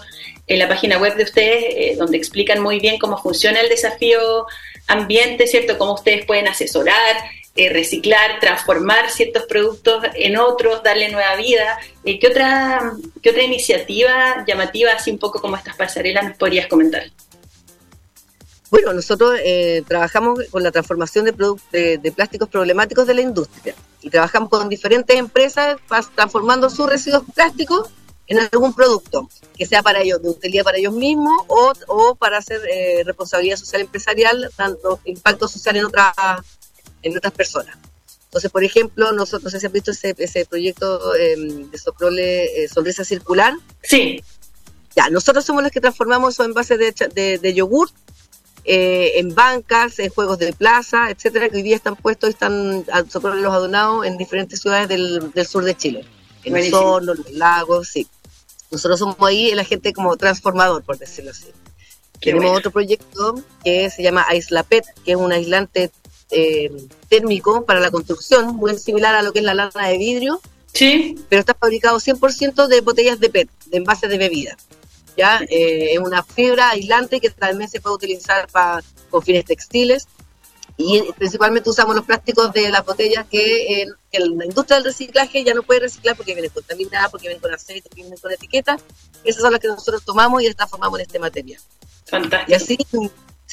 en 0.48 0.58
la 0.58 0.68
página 0.68 0.98
web 0.98 1.14
de 1.14 1.22
ustedes, 1.22 1.64
eh, 1.76 1.94
donde 1.96 2.18
explican 2.18 2.60
muy 2.60 2.80
bien 2.80 2.98
cómo 2.98 3.16
funciona 3.18 3.60
el 3.60 3.68
desafío 3.68 4.46
ambiente, 4.88 5.46
¿cierto? 5.46 5.78
Cómo 5.78 5.94
ustedes 5.94 6.26
pueden 6.26 6.48
asesorar, 6.48 7.16
eh, 7.56 7.72
reciclar, 7.72 8.40
transformar 8.40 9.10
ciertos 9.10 9.44
productos 9.44 10.02
en 10.14 10.36
otros, 10.36 10.82
darle 10.82 11.08
nueva 11.12 11.36
vida. 11.36 11.78
Eh, 12.04 12.18
¿qué, 12.18 12.26
otra, 12.26 12.94
¿Qué 13.22 13.30
otra 13.30 13.44
iniciativa 13.44 14.44
llamativa, 14.44 14.90
así 14.90 15.12
un 15.12 15.18
poco 15.18 15.40
como 15.40 15.54
estas 15.54 15.76
pasarelas, 15.76 16.24
nos 16.24 16.36
podrías 16.36 16.66
comentar? 16.66 17.04
Bueno, 18.70 18.92
nosotros 18.92 19.38
eh, 19.44 19.84
trabajamos 19.86 20.40
con 20.50 20.64
la 20.64 20.72
transformación 20.72 21.26
de, 21.26 21.98
de, 21.98 22.10
plásticos 22.12 22.48
problemáticos 22.48 23.06
de 23.06 23.14
la 23.14 23.20
industria 23.20 23.76
y 24.00 24.10
trabajamos 24.10 24.48
con 24.48 24.68
diferentes 24.68 25.16
empresas 25.16 25.76
transformando 26.16 26.68
sus 26.68 26.90
residuos 26.90 27.22
plásticos 27.36 27.88
en 28.26 28.40
algún 28.40 28.74
producto, 28.74 29.28
que 29.56 29.64
sea 29.64 29.80
para 29.80 30.00
ellos, 30.00 30.20
de 30.20 30.30
utilidad 30.30 30.64
para 30.64 30.78
ellos 30.78 30.94
mismos 30.94 31.44
o, 31.46 32.16
para 32.16 32.38
hacer 32.38 32.60
responsabilidad 33.04 33.58
social 33.58 33.82
empresarial, 33.82 34.50
tanto 34.56 34.98
impacto 35.04 35.46
social 35.46 35.76
en 35.76 35.84
otras 35.84 36.14
en 37.04 37.16
otras 37.16 37.32
personas. 37.32 37.76
Entonces, 38.24 38.50
por 38.50 38.64
ejemplo, 38.64 39.12
nosotros, 39.12 39.44
no 39.44 39.50
sé 39.50 39.60
si 39.60 39.66
han 39.66 39.72
visto 39.72 39.92
ese, 39.92 40.14
ese 40.18 40.44
proyecto 40.44 41.14
em, 41.14 41.70
de 41.70 41.78
Soprole 41.78 42.64
eh, 42.64 42.68
Sonrisa 42.68 43.04
Circular. 43.04 43.54
Sí. 43.82 44.24
Ya, 44.96 45.08
nosotros 45.08 45.44
somos 45.44 45.62
los 45.62 45.70
que 45.70 45.80
transformamos 45.80 46.34
esos 46.34 46.46
envases 46.46 46.78
de, 46.78 47.08
de, 47.14 47.38
de 47.38 47.54
yogur 47.54 47.90
eh, 48.64 49.20
en 49.20 49.34
bancas, 49.34 49.98
en 49.98 50.08
juegos 50.08 50.38
de 50.38 50.52
plaza, 50.52 51.10
etcétera, 51.10 51.48
que 51.48 51.58
hoy 51.58 51.62
día 51.62 51.76
están 51.76 51.96
puestos 51.96 52.30
y 52.30 52.32
están 52.32 52.84
Soprole 53.10 53.40
los 53.40 53.52
ha 53.52 53.58
donado 53.58 54.04
en 54.04 54.16
diferentes 54.16 54.60
ciudades 54.60 54.88
del, 54.88 55.30
del 55.32 55.46
sur 55.46 55.64
de 55.64 55.76
Chile. 55.76 56.04
En 56.44 56.56
el 56.56 56.74
Osorno, 56.74 57.12
en 57.12 57.18
los 57.18 57.32
lagos, 57.32 57.88
sí. 57.88 58.08
Nosotros 58.70 58.98
somos 58.98 59.16
ahí 59.20 59.50
el 59.50 59.58
agente 59.58 59.92
como 59.92 60.16
transformador, 60.16 60.82
por 60.82 60.98
decirlo 60.98 61.30
así. 61.30 61.46
Tenemos 62.20 62.58
otro 62.58 62.70
proyecto 62.70 63.34
que 63.62 63.90
se 63.90 64.02
llama 64.02 64.26
Isla 64.34 64.62
PET, 64.62 64.84
que 65.04 65.12
es 65.12 65.16
un 65.18 65.30
aislante 65.30 65.92
eh, 66.34 66.70
térmico 67.08 67.64
para 67.64 67.80
la 67.80 67.90
construcción, 67.90 68.56
muy 68.56 68.76
similar 68.78 69.14
a 69.14 69.22
lo 69.22 69.32
que 69.32 69.38
es 69.38 69.44
la 69.44 69.54
lana 69.54 69.88
de 69.88 69.98
vidrio. 69.98 70.40
Sí. 70.72 71.16
Pero 71.28 71.40
está 71.40 71.54
fabricado 71.54 71.98
100% 71.98 72.66
de 72.66 72.80
botellas 72.80 73.20
de 73.20 73.30
PET, 73.30 73.48
de 73.66 73.78
envases 73.78 74.10
de 74.10 74.18
bebida. 74.18 74.56
¿ya? 75.16 75.40
Eh, 75.48 75.92
es 75.92 75.98
una 75.98 76.22
fibra 76.22 76.70
aislante 76.70 77.20
que 77.20 77.30
también 77.30 77.70
se 77.70 77.80
puede 77.80 77.96
utilizar 77.96 78.48
para, 78.48 78.82
con 79.10 79.22
fines 79.22 79.44
textiles. 79.44 80.08
Y 80.76 81.02
principalmente 81.16 81.70
usamos 81.70 81.94
los 81.94 82.04
plásticos 82.04 82.52
de 82.52 82.68
las 82.68 82.84
botellas 82.84 83.26
que, 83.30 83.86
la 84.12 84.44
industria 84.44 84.78
del 84.78 84.86
reciclaje 84.86 85.44
ya 85.44 85.54
no 85.54 85.62
puede 85.62 85.80
reciclar 85.80 86.16
porque 86.16 86.34
vienen 86.34 86.50
contaminadas, 86.50 87.10
porque 87.12 87.28
vienen 87.28 87.40
con 87.40 87.54
aceite, 87.54 87.88
porque 87.88 88.02
vienen 88.02 88.18
con 88.18 88.32
etiquetas. 88.32 88.82
Esas 89.22 89.42
son 89.42 89.52
las 89.52 89.60
que 89.60 89.68
nosotros 89.68 90.04
tomamos 90.04 90.42
y 90.42 90.46
las 90.46 90.56
transformamos 90.56 90.98
en 90.98 91.06
este 91.06 91.20
material. 91.20 91.60
Fantástico. 92.06 92.50
Y 92.50 92.54
así 92.54 92.78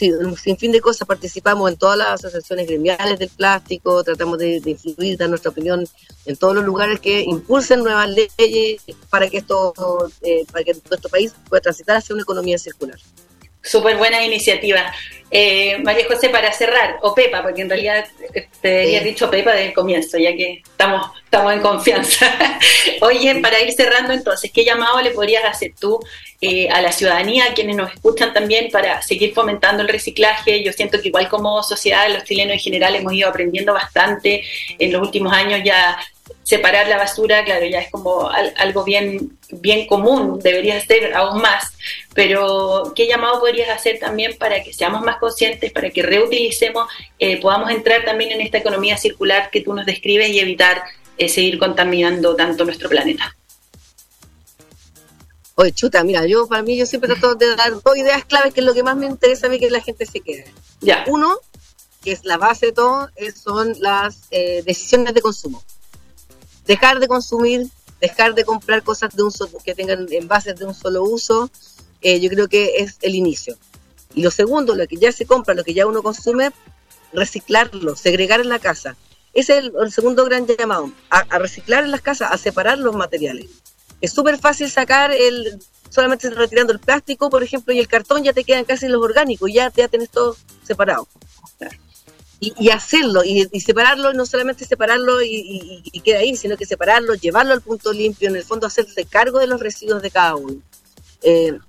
Sí, 0.01 0.11
sin 0.41 0.57
fin 0.57 0.71
de 0.71 0.81
cosas 0.81 1.07
participamos 1.07 1.69
en 1.69 1.77
todas 1.77 1.95
las 1.95 2.25
asociaciones 2.25 2.65
gremiales 2.65 3.19
del 3.19 3.29
plástico, 3.29 4.03
tratamos 4.03 4.39
de, 4.39 4.59
influir, 4.65 5.15
dar 5.15 5.29
nuestra 5.29 5.51
opinión 5.51 5.85
en 6.25 6.35
todos 6.37 6.55
los 6.55 6.65
lugares 6.65 6.99
que 6.99 7.21
impulsen 7.21 7.81
nuevas 7.81 8.09
leyes 8.09 8.81
para 9.11 9.29
que 9.29 9.37
esto, 9.37 9.71
eh, 10.23 10.43
para 10.51 10.63
que 10.63 10.73
nuestro 10.73 11.07
país 11.07 11.35
pueda 11.47 11.61
transitar 11.61 11.97
hacia 11.97 12.15
una 12.15 12.23
economía 12.23 12.57
circular. 12.57 12.97
Súper 13.61 13.97
buena 13.97 14.23
iniciativa. 14.23 14.91
Eh, 15.33 15.77
María 15.77 16.05
José, 16.09 16.27
para 16.27 16.51
cerrar, 16.51 16.97
o 17.03 17.15
Pepa, 17.15 17.41
porque 17.41 17.61
en 17.61 17.69
realidad 17.69 18.05
te 18.61 18.67
debería 18.67 18.99
dicho 18.99 19.29
Pepa 19.29 19.51
desde 19.51 19.67
el 19.67 19.73
comienzo, 19.73 20.17
ya 20.17 20.35
que 20.35 20.61
estamos, 20.61 21.09
estamos 21.23 21.53
en 21.53 21.61
confianza. 21.61 22.37
Oye, 23.01 23.35
para 23.35 23.61
ir 23.61 23.71
cerrando 23.71 24.11
entonces, 24.11 24.51
¿qué 24.51 24.65
llamado 24.65 25.01
le 25.01 25.11
podrías 25.11 25.45
hacer 25.45 25.71
tú 25.79 25.99
eh, 26.41 26.67
a 26.69 26.81
la 26.81 26.91
ciudadanía, 26.91 27.45
a 27.45 27.53
quienes 27.53 27.77
nos 27.77 27.93
escuchan 27.93 28.33
también, 28.33 28.69
para 28.71 29.01
seguir 29.01 29.33
fomentando 29.33 29.83
el 29.83 29.87
reciclaje? 29.87 30.63
Yo 30.63 30.73
siento 30.73 31.01
que 31.01 31.07
igual 31.07 31.29
como 31.29 31.63
sociedad, 31.63 32.09
los 32.09 32.25
chilenos 32.25 32.55
en 32.55 32.59
general 32.59 32.93
hemos 32.95 33.13
ido 33.13 33.29
aprendiendo 33.29 33.73
bastante 33.73 34.43
en 34.77 34.91
los 34.91 35.01
últimos 35.01 35.31
años 35.31 35.61
ya 35.63 35.97
separar 36.43 36.87
la 36.87 36.97
basura, 36.97 37.43
claro, 37.45 37.65
ya 37.65 37.79
es 37.79 37.89
como 37.91 38.29
algo 38.29 38.83
bien, 38.83 39.37
bien 39.51 39.87
común, 39.87 40.39
debería 40.39 40.79
ser 40.85 41.13
aún 41.13 41.41
más, 41.41 41.73
pero 42.13 42.93
¿qué 42.95 43.07
llamado 43.07 43.39
podrías 43.39 43.69
hacer 43.69 43.99
también 43.99 44.37
para 44.37 44.61
que 44.63 44.73
seamos 44.73 45.01
más 45.01 45.17
conscientes, 45.17 45.71
para 45.71 45.89
que 45.89 46.03
reutilicemos, 46.03 46.87
eh, 47.19 47.39
podamos 47.39 47.71
entrar 47.71 48.03
también 48.03 48.31
en 48.31 48.41
esta 48.41 48.57
economía 48.57 48.97
circular 48.97 49.49
que 49.49 49.61
tú 49.61 49.73
nos 49.73 49.85
describes 49.85 50.29
y 50.29 50.39
evitar 50.39 50.83
eh, 51.17 51.29
seguir 51.29 51.57
contaminando 51.57 52.35
tanto 52.35 52.65
nuestro 52.65 52.89
planeta? 52.89 53.35
Oye, 55.55 55.71
chuta, 55.73 56.03
mira, 56.03 56.25
yo 56.25 56.47
para 56.47 56.63
mí 56.63 56.77
yo 56.77 56.85
siempre 56.85 57.09
trato 57.13 57.35
de 57.35 57.55
dar 57.55 57.71
dos 57.81 57.97
ideas 57.97 58.25
claves 58.25 58.53
que 58.53 58.61
es 58.61 58.65
lo 58.65 58.73
que 58.73 58.83
más 58.83 58.95
me 58.95 59.05
interesa 59.05 59.47
a 59.47 59.49
mí 59.49 59.59
que 59.59 59.69
la 59.69 59.81
gente 59.81 60.05
se 60.05 60.21
quede. 60.21 60.51
Ya. 60.79 61.03
Uno, 61.07 61.37
que 62.03 62.13
es 62.13 62.25
la 62.25 62.37
base 62.37 62.67
de 62.67 62.71
todo, 62.71 63.09
son 63.41 63.75
las 63.79 64.23
eh, 64.31 64.63
decisiones 64.65 65.13
de 65.13 65.21
consumo 65.21 65.63
dejar 66.65 66.99
de 66.99 67.07
consumir, 67.07 67.67
dejar 67.99 68.33
de 68.33 68.45
comprar 68.45 68.83
cosas 68.83 69.15
de 69.15 69.23
un 69.23 69.31
que 69.63 69.75
tengan 69.75 70.07
envases 70.11 70.55
de 70.55 70.65
un 70.65 70.73
solo 70.73 71.03
uso, 71.03 71.49
eh, 72.01 72.19
yo 72.19 72.29
creo 72.29 72.47
que 72.47 72.77
es 72.77 72.97
el 73.01 73.15
inicio. 73.15 73.57
Y 74.13 74.23
lo 74.23 74.31
segundo, 74.31 74.75
lo 74.75 74.87
que 74.87 74.97
ya 74.97 75.11
se 75.11 75.25
compra, 75.25 75.53
lo 75.53 75.63
que 75.63 75.73
ya 75.73 75.85
uno 75.85 76.01
consume, 76.01 76.51
reciclarlo, 77.13 77.95
segregar 77.95 78.41
en 78.41 78.49
la 78.49 78.59
casa. 78.59 78.97
Ese 79.33 79.59
es 79.59 79.65
el, 79.65 79.91
segundo 79.91 80.25
gran 80.25 80.45
llamado, 80.45 80.91
a, 81.09 81.39
reciclar 81.39 81.85
en 81.85 81.91
las 81.91 82.01
casas, 82.01 82.31
a 82.31 82.37
separar 82.37 82.77
los 82.77 82.95
materiales. 82.95 83.47
Es 84.01 84.11
súper 84.11 84.37
fácil 84.39 84.69
sacar 84.69 85.11
el, 85.11 85.59
solamente 85.89 86.29
retirando 86.31 86.73
el 86.73 86.79
plástico, 86.79 87.29
por 87.29 87.43
ejemplo, 87.43 87.73
y 87.73 87.79
el 87.79 87.87
cartón, 87.87 88.23
ya 88.23 88.33
te 88.33 88.43
quedan 88.43 88.65
casi 88.65 88.87
los 88.87 89.01
orgánicos, 89.01 89.49
ya, 89.53 89.71
ya 89.73 89.87
tenés 89.87 90.09
todo 90.09 90.35
separado 90.63 91.07
y, 92.43 92.71
hacerlo 92.71 93.23
y, 93.23 93.45
separarlo, 93.61 94.13
no 94.13 94.25
solamente 94.25 94.65
separarlo 94.65 95.21
y, 95.21 95.83
y, 95.83 95.99
queda 96.01 96.19
ahí, 96.19 96.35
sino 96.35 96.57
que 96.57 96.65
separarlo, 96.65 97.13
llevarlo 97.13 97.53
al 97.53 97.61
punto 97.61 97.93
limpio, 97.93 98.29
en 98.29 98.35
el 98.35 98.43
fondo 98.43 98.65
hacerse 98.65 99.05
cargo 99.05 99.37
de 99.37 99.45
los 99.45 99.59
residuos 99.59 100.01
de 100.01 100.09
cada 100.09 100.35
uno. 100.35 100.59
Eh, 101.21 101.59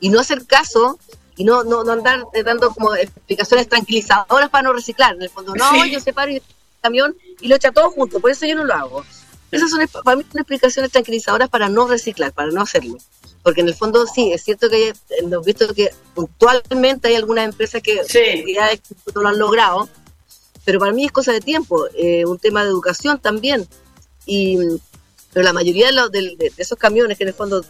y 0.00 0.10
no 0.10 0.20
hacer 0.20 0.44
caso 0.44 0.98
y 1.34 1.44
no, 1.44 1.64
no, 1.64 1.82
no, 1.82 1.92
andar 1.92 2.24
dando 2.44 2.74
como 2.74 2.94
explicaciones 2.94 3.70
tranquilizadoras 3.70 4.50
para 4.50 4.64
no 4.64 4.74
reciclar. 4.74 5.14
En 5.14 5.22
el 5.22 5.30
fondo, 5.30 5.54
no, 5.54 5.86
yo 5.86 5.98
separo 5.98 6.30
el 6.30 6.42
camión 6.82 7.16
y 7.40 7.48
lo 7.48 7.56
echa 7.56 7.72
todo 7.72 7.88
junto, 7.90 8.20
por 8.20 8.30
eso 8.30 8.44
yo 8.44 8.54
no 8.54 8.64
lo 8.64 8.74
hago. 8.74 9.04
Esas 9.50 9.70
son 9.70 9.80
para 10.04 10.16
mí 10.16 10.26
son 10.30 10.40
explicaciones 10.40 10.90
tranquilizadoras 10.90 11.48
para 11.48 11.70
no 11.70 11.88
reciclar, 11.88 12.32
para 12.32 12.50
no 12.50 12.60
hacerlo. 12.60 12.98
Porque 13.42 13.62
en 13.62 13.68
el 13.68 13.74
fondo 13.74 14.06
sí, 14.06 14.30
es 14.30 14.44
cierto 14.44 14.68
que 14.68 14.92
hemos 15.18 15.44
visto 15.44 15.72
que 15.72 15.90
puntualmente 16.14 17.08
hay 17.08 17.14
algunas 17.14 17.46
empresas 17.46 17.82
que 17.82 18.02
ya 18.54 18.70
no 19.14 19.22
lo 19.22 19.28
han 19.28 19.38
logrado, 19.38 19.88
pero 20.64 20.78
para 20.78 20.92
mí 20.92 21.04
es 21.04 21.12
cosa 21.12 21.32
de 21.32 21.40
tiempo, 21.40 21.86
eh, 21.94 22.24
un 22.24 22.38
tema 22.38 22.62
de 22.62 22.70
educación 22.70 23.18
también. 23.18 23.66
Y, 24.26 24.58
pero 25.32 25.44
la 25.44 25.52
mayoría 25.52 25.88
de, 26.10 26.52
esos 26.58 26.78
camiones 26.78 27.16
que 27.16 27.24
en 27.24 27.28
el 27.28 27.34
fondo 27.34 27.64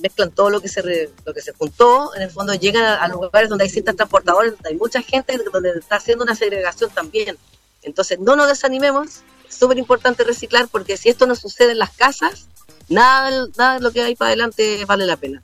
mezclan 0.00 0.30
todo 0.30 0.50
lo 0.50 0.60
que 0.60 0.68
se 0.68 1.10
lo 1.24 1.34
que 1.34 1.40
se 1.40 1.52
juntó, 1.54 2.14
en 2.14 2.22
el 2.22 2.30
fondo 2.30 2.54
llegan 2.54 2.84
a, 2.84 3.08
lugares 3.08 3.48
donde 3.48 3.64
hay 3.64 3.70
cintas 3.70 3.96
transportadores, 3.96 4.52
donde 4.52 4.68
hay 4.68 4.76
mucha 4.76 5.00
gente, 5.02 5.38
donde 5.52 5.70
está 5.70 5.96
haciendo 5.96 6.24
una 6.24 6.34
segregación 6.34 6.90
también. 6.90 7.36
Entonces, 7.82 8.18
no 8.20 8.36
nos 8.36 8.48
desanimemos, 8.48 9.22
es 9.48 9.54
súper 9.54 9.78
importante 9.78 10.24
reciclar 10.24 10.68
porque 10.68 10.96
si 10.96 11.08
esto 11.08 11.26
no 11.26 11.34
sucede 11.34 11.72
en 11.72 11.78
las 11.78 11.90
casas, 11.90 12.48
nada, 12.88 13.46
nada 13.56 13.74
de 13.74 13.80
lo 13.80 13.90
que 13.90 14.02
hay 14.02 14.14
para 14.14 14.28
adelante 14.28 14.84
vale 14.84 15.06
la 15.06 15.16
pena 15.16 15.42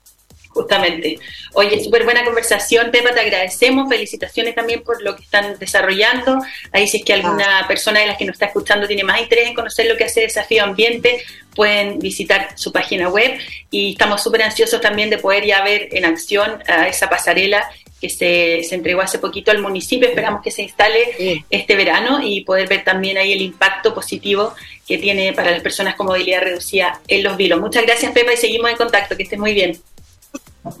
justamente. 0.55 1.19
Oye, 1.53 1.83
súper 1.83 2.05
buena 2.05 2.23
conversación, 2.23 2.89
Pepa, 2.89 3.13
te 3.13 3.19
agradecemos, 3.19 3.89
felicitaciones 3.89 4.55
también 4.55 4.81
por 4.83 5.03
lo 5.03 5.15
que 5.15 5.23
están 5.23 5.59
desarrollando. 5.59 6.39
Ahí 6.71 6.87
si 6.87 6.97
es 6.97 7.03
que 7.03 7.13
alguna 7.13 7.59
ah. 7.59 7.67
persona 7.67 7.99
de 7.99 8.07
las 8.07 8.17
que 8.17 8.25
nos 8.25 8.35
está 8.35 8.45
escuchando 8.45 8.87
tiene 8.87 9.03
más 9.03 9.21
interés 9.21 9.49
en 9.49 9.53
conocer 9.53 9.85
lo 9.85 9.97
que 9.97 10.05
hace 10.05 10.21
Desafío 10.21 10.63
Ambiente, 10.63 11.21
pueden 11.53 11.99
visitar 11.99 12.49
su 12.55 12.71
página 12.71 13.09
web 13.09 13.37
y 13.69 13.91
estamos 13.91 14.23
súper 14.23 14.43
ansiosos 14.43 14.79
también 14.79 15.09
de 15.09 15.17
poder 15.17 15.45
ya 15.45 15.61
ver 15.63 15.89
en 15.91 16.05
acción 16.05 16.63
a 16.67 16.87
esa 16.87 17.09
pasarela 17.09 17.69
que 17.99 18.09
se, 18.09 18.63
se, 18.63 18.75
entregó 18.75 19.01
hace 19.01 19.19
poquito 19.19 19.51
al 19.51 19.59
municipio, 19.59 20.07
esperamos 20.07 20.41
que 20.41 20.51
se 20.51 20.63
instale 20.63 21.43
este 21.49 21.75
verano 21.75 22.19
y 22.21 22.41
poder 22.41 22.67
ver 22.67 22.83
también 22.83 23.17
ahí 23.17 23.31
el 23.31 23.41
impacto 23.41 23.93
positivo 23.93 24.53
que 24.85 24.97
tiene 24.97 25.31
para 25.31 25.51
las 25.51 25.61
personas 25.61 25.95
con 25.95 26.07
movilidad 26.07 26.41
reducida 26.41 26.99
en 27.07 27.23
los 27.23 27.37
vilos. 27.37 27.59
Muchas 27.59 27.83
gracias 27.83 28.11
Pepa 28.11 28.33
y 28.33 28.37
seguimos 28.37 28.69
en 28.69 28.77
contacto, 28.77 29.15
que 29.15 29.23
estés 29.23 29.39
muy 29.39 29.53
bien. 29.53 29.79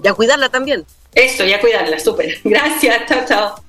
Y 0.03 0.07
a 0.07 0.13
cuidarla 0.13 0.49
también. 0.49 0.85
Eso, 1.13 1.45
y 1.45 1.53
a 1.53 1.59
cuidarla, 1.59 1.99
súper. 1.99 2.39
Gracias, 2.43 3.05
chao, 3.07 3.25
chao. 3.27 3.65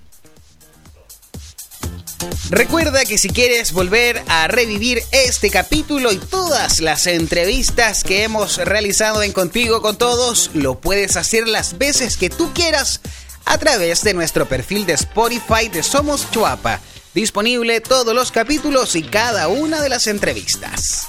Recuerda 2.50 3.04
que 3.04 3.18
si 3.18 3.28
quieres 3.28 3.72
volver 3.72 4.22
a 4.28 4.46
revivir 4.46 5.02
este 5.10 5.50
capítulo 5.50 6.12
y 6.12 6.18
todas 6.18 6.80
las 6.80 7.06
entrevistas 7.08 8.04
que 8.04 8.22
hemos 8.22 8.58
realizado 8.58 9.22
en 9.22 9.32
Contigo 9.32 9.82
con 9.82 9.98
Todos, 9.98 10.50
lo 10.54 10.78
puedes 10.78 11.16
hacer 11.16 11.48
las 11.48 11.76
veces 11.76 12.16
que 12.16 12.30
tú 12.30 12.52
quieras 12.54 13.00
a 13.44 13.58
través 13.58 14.02
de 14.02 14.14
nuestro 14.14 14.46
perfil 14.46 14.86
de 14.86 14.92
Spotify 14.92 15.68
de 15.72 15.82
Somos 15.82 16.30
Chuapa. 16.30 16.80
Disponible 17.14 17.80
todos 17.80 18.14
los 18.14 18.30
capítulos 18.30 18.94
y 18.94 19.02
cada 19.02 19.48
una 19.48 19.80
de 19.80 19.88
las 19.88 20.06
entrevistas. 20.06 21.08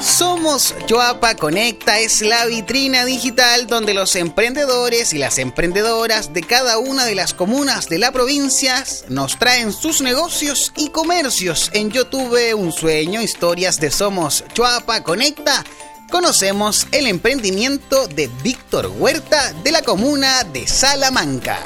Somos 0.00 0.74
Choapa 0.86 1.34
Conecta 1.34 1.98
es 1.98 2.22
la 2.22 2.46
vitrina 2.46 3.04
digital 3.04 3.66
donde 3.66 3.92
los 3.92 4.16
emprendedores 4.16 5.12
y 5.12 5.18
las 5.18 5.38
emprendedoras 5.38 6.32
de 6.32 6.42
cada 6.42 6.78
una 6.78 7.04
de 7.04 7.14
las 7.14 7.34
comunas 7.34 7.86
de 7.86 7.98
la 7.98 8.10
provincia 8.10 8.82
nos 9.10 9.38
traen 9.38 9.72
sus 9.72 10.00
negocios 10.00 10.72
y 10.74 10.88
comercios. 10.88 11.70
En 11.74 11.90
Yo 11.90 12.06
tuve 12.06 12.54
un 12.54 12.72
sueño, 12.72 13.20
historias 13.20 13.78
de 13.78 13.90
Somos 13.90 14.42
Choapa 14.54 15.02
Conecta. 15.02 15.64
Conocemos 16.10 16.86
el 16.92 17.06
emprendimiento 17.06 18.08
de 18.08 18.30
Víctor 18.42 18.90
Huerta 18.98 19.52
de 19.62 19.70
la 19.70 19.82
comuna 19.82 20.44
de 20.44 20.66
Salamanca. 20.66 21.58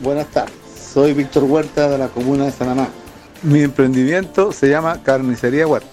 Buenas 0.00 0.26
tardes, 0.26 0.54
soy 0.92 1.14
Víctor 1.14 1.44
Huerta 1.44 1.88
de 1.88 1.96
la 1.96 2.08
comuna 2.08 2.44
de 2.44 2.52
Salamanca. 2.52 2.92
Mi 3.42 3.62
emprendimiento 3.62 4.52
se 4.52 4.68
llama 4.68 5.02
Carnicería 5.02 5.66
Huerta 5.66 5.91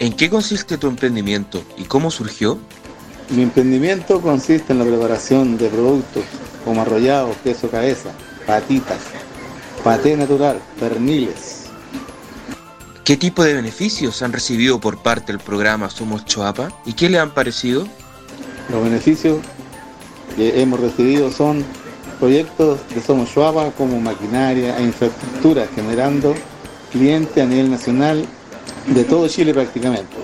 ¿En 0.00 0.14
qué 0.14 0.30
consiste 0.30 0.78
tu 0.78 0.86
emprendimiento 0.86 1.62
y 1.76 1.84
cómo 1.84 2.10
surgió? 2.10 2.58
Mi 3.28 3.42
emprendimiento 3.42 4.22
consiste 4.22 4.72
en 4.72 4.78
la 4.78 4.86
preparación 4.86 5.58
de 5.58 5.68
productos 5.68 6.24
como 6.64 6.80
arrollados, 6.80 7.36
queso 7.44 7.70
cabeza, 7.70 8.08
patitas, 8.46 8.96
paté 9.84 10.16
natural, 10.16 10.58
perniles. 10.80 11.66
¿Qué 13.04 13.18
tipo 13.18 13.44
de 13.44 13.52
beneficios 13.52 14.22
han 14.22 14.32
recibido 14.32 14.80
por 14.80 15.02
parte 15.02 15.32
del 15.32 15.38
programa 15.38 15.90
Somos 15.90 16.24
Choapa 16.24 16.72
y 16.86 16.94
qué 16.94 17.10
le 17.10 17.18
han 17.18 17.34
parecido? 17.34 17.86
Los 18.70 18.82
beneficios 18.82 19.40
que 20.34 20.62
hemos 20.62 20.80
recibido 20.80 21.30
son 21.30 21.62
proyectos 22.18 22.80
de 22.94 23.02
Somos 23.02 23.30
Choapa 23.34 23.70
como 23.72 24.00
maquinaria 24.00 24.78
e 24.78 24.82
infraestructura 24.82 25.68
generando 25.74 26.34
clientes 26.90 27.44
a 27.44 27.46
nivel 27.46 27.70
nacional 27.70 28.26
de 28.94 29.04
todo 29.04 29.28
Chile 29.28 29.54
prácticamente. 29.54 30.16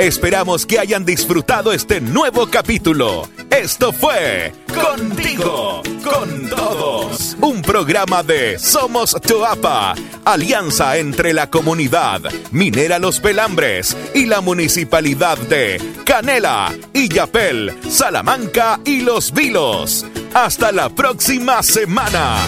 Esperamos 0.00 0.64
que 0.64 0.78
hayan 0.78 1.04
disfrutado 1.04 1.74
este 1.74 2.00
nuevo 2.00 2.46
capítulo. 2.46 3.28
Esto 3.50 3.92
fue 3.92 4.50
Contigo, 4.66 5.82
con 6.02 6.48
todos. 6.48 7.36
Un 7.42 7.60
programa 7.60 8.22
de 8.22 8.58
Somos 8.58 9.14
Toapa, 9.20 9.94
alianza 10.24 10.96
entre 10.96 11.34
la 11.34 11.50
comunidad 11.50 12.22
Minera 12.50 12.98
Los 12.98 13.20
Pelambres 13.20 13.94
y 14.14 14.24
la 14.24 14.40
municipalidad 14.40 15.36
de 15.36 15.78
Canela, 16.06 16.72
Illapel, 16.94 17.78
Salamanca 17.90 18.80
y 18.86 19.02
Los 19.02 19.34
Vilos. 19.34 20.06
Hasta 20.32 20.72
la 20.72 20.88
próxima 20.88 21.62
semana. 21.62 22.38